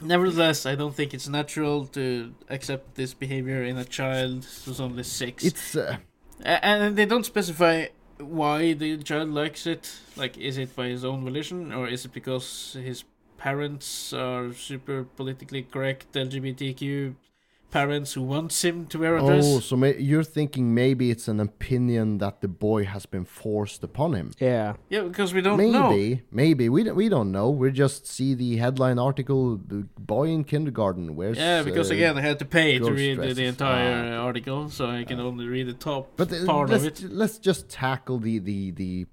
[0.00, 5.04] Nevertheless, I don't think it's natural to accept this behavior in a child who's only
[5.04, 5.44] six.
[5.44, 5.96] it's uh,
[6.44, 7.86] and they don't specify
[8.22, 9.92] why the child likes it.
[10.16, 13.04] Like, is it by his own volition, or is it because his
[13.36, 17.14] parents are super politically correct LGBTQ
[17.72, 19.64] parents who wants him to wear a oh dress?
[19.68, 24.10] so may, you're thinking maybe it's an opinion that the boy has been forced upon
[24.18, 24.74] him Yeah.
[24.94, 25.88] Yeah, because we don't know.
[25.90, 27.48] maybe, maybe we don't, we don't know.
[27.62, 29.42] We just see the headline article:
[29.74, 29.80] "The
[30.14, 33.34] boy in kindergarten wears." Yeah, because uh, again, I had to pay to read the,
[33.40, 34.20] the entire Ah.
[34.22, 37.12] uh, article, so I can only read the top But uh, part let's of it.
[37.20, 39.06] let's just tackle the the the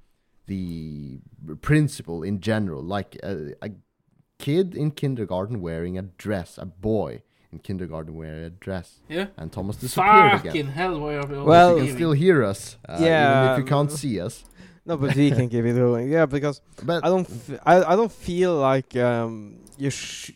[0.51, 2.82] the principle in general.
[2.84, 3.70] Like a, a
[4.45, 7.22] kid in kindergarten wearing a dress, a boy
[7.52, 9.28] in kindergarten wearing a dress, Yeah.
[9.38, 10.68] and Thomas disappeared Fucking again.
[10.68, 13.60] hell, why are we all Well- you can still hear us, uh, even Yeah, if
[13.60, 14.43] you can't see us.
[14.86, 16.10] No, but we can keep it going.
[16.10, 19.89] Yeah, because But I don't, f- I, I don't feel like um you.
[19.91, 20.32] Sh-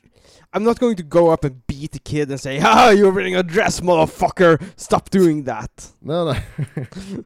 [0.56, 3.36] I'm not going to go up and beat the kid and say, "Ah, you're wearing
[3.36, 4.62] a dress, motherfucker!
[4.76, 6.36] Stop doing that." no, no.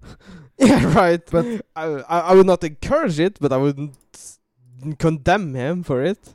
[0.59, 1.21] Yeah, right.
[1.29, 3.95] But- I, I, I would not encourage it, but I wouldn't
[4.97, 6.33] condemn him for it.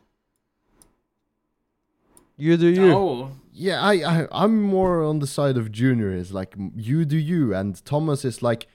[2.36, 2.92] You do you.
[2.92, 3.92] Oh, Yeah, I,
[4.22, 6.10] I I'm more on the side of Junior.
[6.12, 8.66] Is like you do you, and Thomas is like,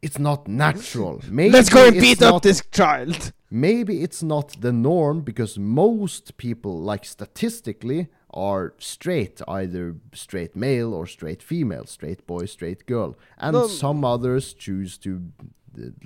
[0.00, 1.20] it's not natural.
[1.30, 3.32] Maybe Let's go and beat not, up this child.
[3.50, 10.92] Maybe it's not the norm because most people, like statistically, are straight, either straight male
[10.94, 13.66] or straight female, straight boy, straight girl, and No.
[13.68, 15.30] some others choose to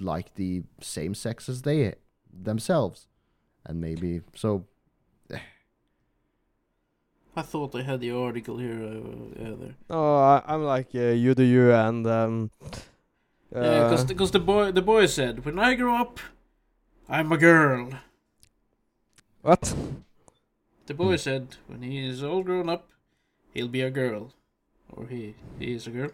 [0.00, 1.94] like the same sex as they
[2.32, 3.06] themselves,
[3.64, 4.66] and maybe so.
[7.36, 8.82] I thought I had the article here.
[8.82, 9.74] Uh, uh, there.
[9.88, 12.50] Oh, I, I'm like uh, you do you, and um,
[13.52, 16.18] Yeah, uh, because the, the boy the boy said, "When I grow up,
[17.08, 17.90] I'm a girl."
[19.42, 19.74] what?
[20.86, 22.88] The boy said, "When he is all grown up,
[23.54, 24.32] he'll be a girl,
[24.92, 26.10] or he he is a girl."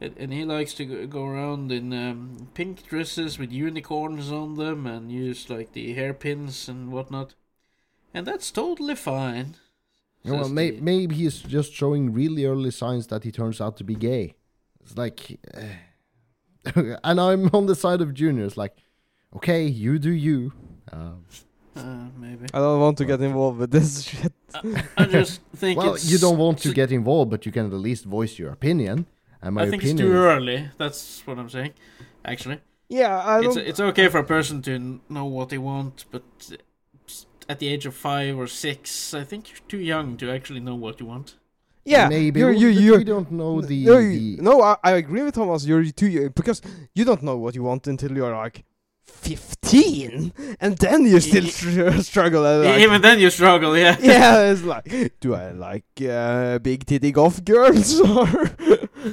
[0.00, 4.56] And, and he likes to go, go around in um, pink dresses with unicorns on
[4.56, 7.34] them and use like the hairpins and whatnot,
[8.12, 9.56] and that's totally fine.
[10.24, 13.94] Well, may, maybe he's just showing really early signs that he turns out to be
[13.94, 14.34] gay.
[14.80, 16.72] It's like, uh,
[17.04, 18.44] and I'm on the side of Junior.
[18.44, 18.76] It's like,
[19.36, 20.52] okay, you do you.
[20.92, 21.24] Um,
[21.74, 22.44] Uh, maybe.
[22.52, 24.32] I don't want to get involved with this shit.
[24.96, 27.72] I just think well, it's you don't want to get involved, but you can at
[27.72, 29.06] least voice your opinion.
[29.40, 30.68] And my I think it's too early.
[30.76, 31.72] That's what I'm saying.
[32.24, 33.66] Actually, Yeah, I it's don't.
[33.70, 36.22] it's okay for a person to know what they want, but
[37.48, 40.74] at the age of five or six, I think you're too young to actually know
[40.74, 41.36] what you want.
[41.84, 44.92] yeah, maybe you're, well, you but you don't know the, no, the no, I, I
[44.92, 45.66] agree with Thomas.
[45.66, 46.62] You're too young because
[46.94, 48.64] you don't know what you want until you're like
[49.12, 52.42] fifteen, and then you still Y- str- struggle.
[52.42, 53.76] like, Even then, you struggle.
[53.76, 53.96] Yeah.
[54.02, 58.26] yeah, it's like, do I like uh, big titty golf girls or?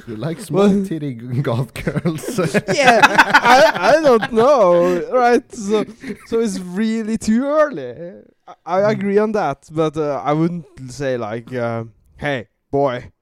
[0.06, 2.38] you like small Well- titty golf girls.
[2.74, 5.44] yeah, I, I don't know, right?
[5.54, 5.84] So,
[6.26, 8.22] so it's really too early.
[8.66, 11.84] I, I agree on that, but uh, I wouldn't say like, uh,
[12.16, 13.12] hey, boy,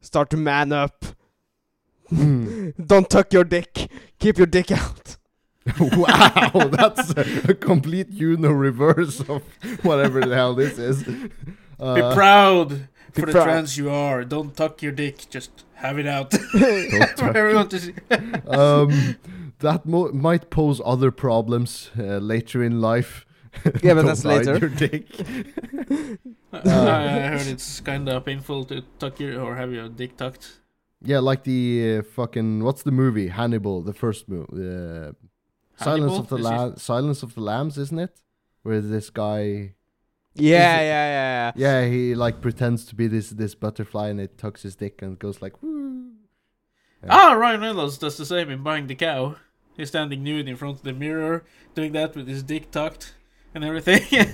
[0.00, 1.04] start to man up.
[2.08, 2.70] Hmm.
[2.84, 3.88] Don't tuck your dick.
[4.18, 5.16] Keep your dick out.
[5.80, 9.42] wow, that's a, a complete Uno reverse of
[9.82, 11.04] whatever the hell this is.
[11.04, 11.30] Be
[11.78, 13.44] Uh, proud be for the proud.
[13.44, 14.24] trans you are.
[14.24, 15.28] Don't tuck your dick.
[15.30, 17.94] Just have it out don't for everyone to see.
[18.46, 19.16] um,
[19.58, 23.24] that mo- might pose other problems uh, later in life.
[23.82, 24.56] Yeah, but Don't that's later.
[24.58, 25.06] Your dick.
[26.52, 30.60] I I heard it's kind of painful to tuck your or have your dick tucked.
[31.04, 34.46] Yeah, like the uh, fucking what's the movie Hannibal, the first movie,
[35.76, 38.20] Silence of the Is it- Silence of the Lambs, isn't it?
[38.62, 39.74] Where this guy,
[40.34, 41.80] Yeah, it- yeah, yeah, yeah.
[41.82, 45.18] yeah, he like pretends to be this this butterfly and it tucks his dick and
[45.18, 46.10] goes like, woo.
[47.08, 49.34] Ah, Ryan Reynolds does the same in Buying the Cow.
[49.76, 51.44] He's standing nude in front of the mirror,
[51.74, 53.14] doing that with his dick tucked
[53.54, 54.02] and everything.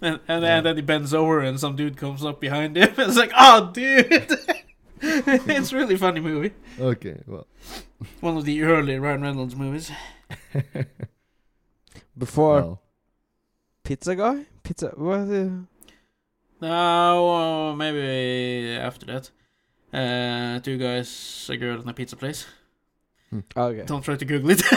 [0.00, 0.60] and and, Yeah.
[0.60, 2.90] then he bends over and some dude comes up behind him.
[2.90, 4.06] And it's like, oh, dude!
[5.00, 6.52] it's a really funny movie.
[6.78, 7.46] Okay, well,
[8.20, 9.90] One of the early Ryan Reynolds movies.
[12.18, 12.82] Before well,
[13.84, 14.88] pizza guy, pizza.
[14.96, 15.28] What?
[15.30, 15.48] Uh,
[16.60, 17.28] No,
[17.70, 19.30] uh, maybe after that.
[19.92, 22.46] Uh, two guys, a girl, and a pizza place.
[23.56, 23.84] okay.
[23.86, 24.62] Don't try to Google it.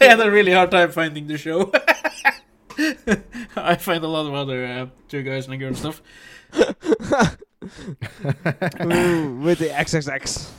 [0.00, 1.70] I had a really hard time finding the show.
[3.56, 6.02] I find a lot of other uh, two guys and a girl stuff.
[8.82, 10.50] Ooh, with the XXX.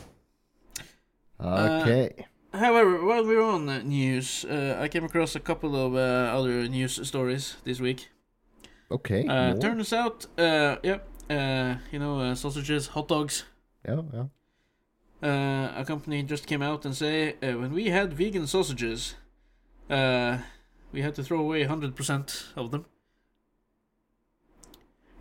[1.40, 2.26] Okay.
[2.54, 6.68] However, while we're on uh, news, uh, I came across a couple of uh, other
[6.68, 8.10] news stories this week.
[8.92, 9.26] okay.
[9.26, 9.60] Uh, more?
[9.60, 13.46] turns out, uh, yeah, uh, you know, uh, sausages, hot dogs.
[13.84, 14.26] Yeah, yeah.
[15.24, 19.16] Uh, a company just came out and say uh, when we had vegan sausages,
[19.90, 20.38] uh,
[20.92, 22.86] we had to throw away 100% of them.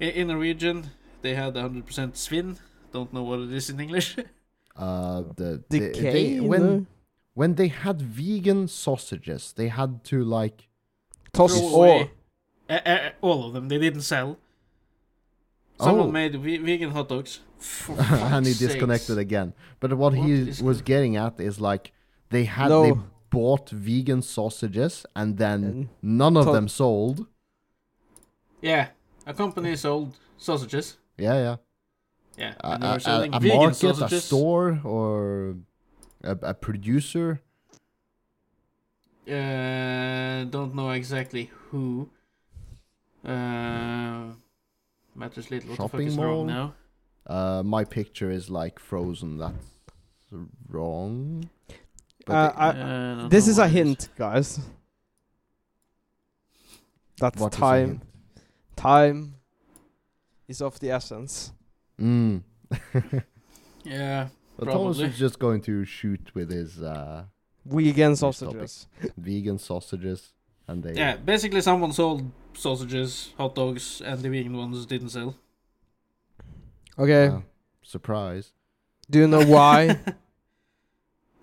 [0.00, 0.90] In Norwegian,
[1.22, 1.84] they had 100%
[2.14, 2.58] svinn.
[2.92, 4.16] Don't know what it is in English.
[4.76, 6.12] Uh, the, the Decay.
[6.12, 6.86] they, when
[7.34, 10.68] when they had vegan sausages, they had to like
[11.32, 12.08] Toss all.
[12.68, 13.68] uh, uh, all of them.
[13.68, 14.38] They didn't sell.
[15.80, 16.12] Someone Oh.
[16.12, 17.40] made ve- vegan hot dogs.
[17.88, 19.18] And he disconnected sakes.
[19.18, 19.54] again.
[19.80, 21.92] But what, What he is was getting at is like
[22.30, 22.82] they had No.
[22.82, 22.92] they
[23.30, 27.26] bought vegan sausages and then And none of to- them sold.
[28.60, 28.88] Yeah,
[29.26, 30.98] a company sold sausages.
[31.18, 31.56] Yeah, yeah.
[32.36, 35.56] Yeah, A, a, a, selling a vegan market, a store, or
[36.24, 37.40] a, a producer.
[39.28, 42.08] Uh, don't know exactly who.
[43.24, 44.32] Uh,
[45.14, 45.70] matters little.
[45.70, 46.26] What Shopping the fuck is mall?
[46.26, 46.74] wrong now?
[47.26, 49.38] Uh, my picture is like frozen.
[49.38, 49.54] That's
[50.68, 51.48] wrong.
[52.26, 54.58] But Uh, they- I- Uh, this is a what it hint, guys.
[57.18, 57.88] That's what is a time.
[57.88, 58.02] hint?
[58.76, 59.34] Time
[60.48, 61.52] is of the essence.
[62.02, 62.42] Mm.
[63.84, 64.28] Yeah,
[64.58, 65.04] But Thomas Probably.
[65.04, 67.24] is just going to shoot with his uh,
[67.64, 68.86] Vegan sausages.
[69.16, 70.32] vegan sausages,
[70.68, 71.16] and they yeah.
[71.16, 75.36] Basically, someone sold sausages, hot dogs, and the vegan ones didn't sell.
[76.98, 77.26] Okay.
[77.28, 77.40] Uh,
[77.82, 78.52] surprise.
[79.10, 79.98] Do you know why?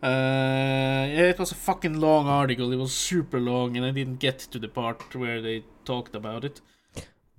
[0.01, 2.71] Uh, yeah, it was a fucking long article.
[2.71, 6.45] It was super long, and I didn't get to the part where they talked about
[6.45, 6.61] it.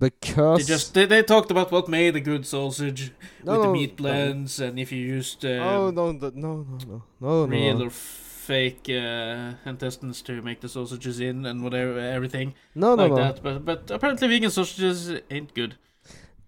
[0.01, 3.11] Because They just they, they talked about what made a good sausage
[3.45, 3.95] no, with the no, meat no.
[4.03, 7.89] blends, and if you used uh, Oh no, no, no, no, no, no, real or
[7.91, 13.15] fake uh, intestines to make the sausages in, and whatever everything no, no, like no.
[13.23, 13.43] that.
[13.43, 15.75] But but apparently vegan sausages ain't good.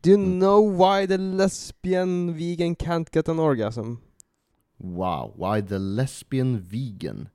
[0.02, 0.40] Do you Hmm.
[0.40, 4.02] know why the lesbian vegan can't get an orgasm?
[4.80, 7.30] Wow, why the lesbian vegan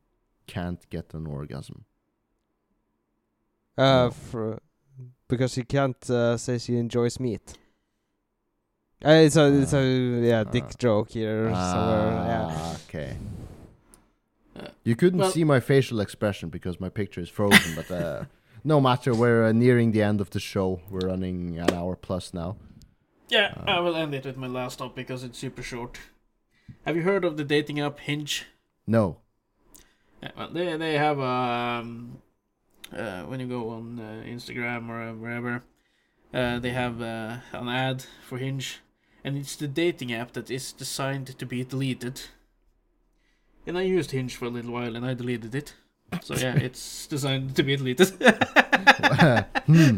[0.46, 1.84] can't get an orgasm?
[3.78, 4.10] Uh, No.
[4.10, 4.58] for,
[5.28, 7.54] because she can't uh, say she enjoys meat.
[9.04, 9.82] Uh, it's a, it's a
[10.26, 10.72] yeah, dick Ah.
[10.78, 12.12] joke here somewhere.
[12.26, 12.46] Yeah.
[12.50, 13.16] Ah, okay.
[14.58, 18.24] Uh, You couldn't well- see my facial expression because my picture is frozen, but uh,
[18.64, 19.14] no matter.
[19.14, 20.80] We're uh, nearing the end of the show.
[20.90, 22.56] We're running an hour plus now.
[23.28, 25.98] Yeah, Uh, I will end it with my last topic because it's super short.
[26.84, 28.46] Have you heard of the dating app Hinge?
[28.86, 29.18] No.
[30.22, 32.18] Yeah, well, they they have um,
[32.96, 35.62] uh, when you go on uh, Instagram or uh, wherever,
[36.32, 38.80] uh, they have uh, an ad for Hinge,
[39.24, 42.22] and it's the dating app that is designed to be deleted.
[43.66, 45.74] And I used Hinge for a little while, and I deleted it.
[46.22, 48.08] So yeah, it's designed to be deleted.
[49.66, 49.96] hmm.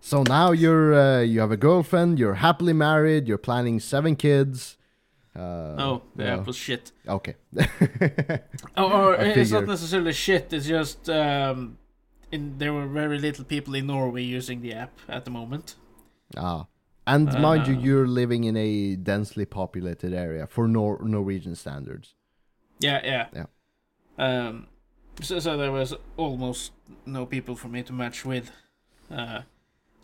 [0.00, 2.18] So now you're uh, you have a girlfriend.
[2.18, 3.28] You're happily married.
[3.28, 4.76] You're planning seven kids.
[5.36, 6.90] Uh, oh, the well, app was shit.
[7.06, 7.36] Okay.
[8.76, 10.52] Oh, or it's not necessarily shit.
[10.52, 11.78] It's just um,
[12.30, 15.76] in there were very little people in Norway using the app at the moment.
[16.36, 16.66] ah.
[17.06, 22.14] And mind you, Uh, you're living in a densely populated area for Nor- Norwegian standards.
[22.78, 23.26] Yeah, yeah.
[23.34, 23.46] Yeah.
[24.18, 24.66] Um,
[25.20, 26.72] so, so there was almost
[27.06, 28.52] no people for me to match with.
[29.10, 29.42] Uh,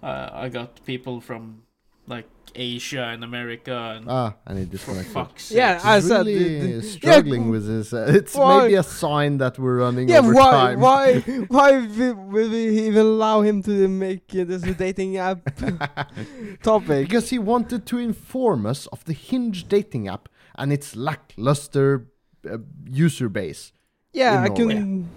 [0.03, 1.63] uh, I got people from
[2.07, 2.27] like
[2.59, 5.13] Asia and America and Ah, and it for disconnected.
[5.13, 5.85] fuck's Yeah, sakes.
[5.85, 7.93] I He's said really the- the- struggling yeah, with this.
[7.93, 10.81] Uh, it's why- maybe a sign that we're running Yeah, over why, time.
[10.81, 15.41] why, why wi- will we even allow him to make uh, this a dating app
[16.63, 17.09] topic?
[17.09, 22.07] because he wanted to inform us of the Hinge dating app and its lackluster
[22.51, 23.73] uh, user base.
[24.13, 25.11] Yeah, in I can.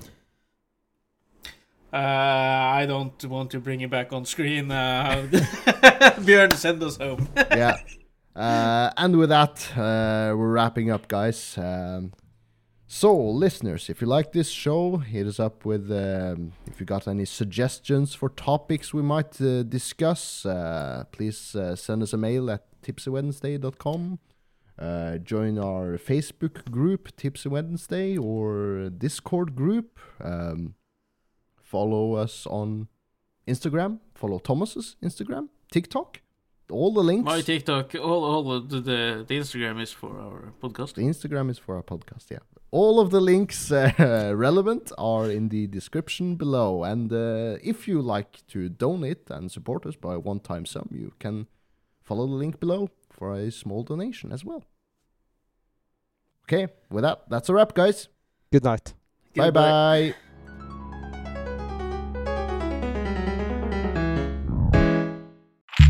[1.92, 4.72] Uh, I don't want to bring it back on screen.
[4.72, 5.28] Uh,
[6.22, 7.28] Björn, send us home.
[7.36, 7.78] yeah.
[8.36, 11.58] Uh, and with that, uh, we're wrapping up, guys.
[11.58, 12.14] Um,
[12.86, 17.08] so, listeners, if you like this show, hit us up with um, if you got
[17.08, 20.46] any suggestions for topics we might uh, discuss.
[20.46, 24.20] Uh, please uh, send us a mail at tipsywednesday.com.
[24.80, 30.00] Uh, join our Facebook group, Tipsy Wednesday, or Discord group.
[30.24, 30.76] Um,
[31.70, 32.88] follow us on
[33.48, 34.00] Instagram.
[34.16, 36.22] Follow Thomas's Instagram, TikTok.
[36.72, 37.26] All the links.
[37.26, 40.94] My TikTok, all, all the, the the Instagram is for our podcast.
[40.94, 42.44] The Instagram is for our podcast, yeah.
[42.72, 46.84] All of the links uh, relevant are in the description below.
[46.84, 51.12] And uh, if you like to donate and support us by one time sum, you
[51.18, 51.48] can
[52.04, 54.64] follow the link below for a small donation as well.
[56.46, 58.10] Okay, with that, that's a wrap, guys.
[58.52, 58.94] Good night.
[59.36, 60.16] Bye bye.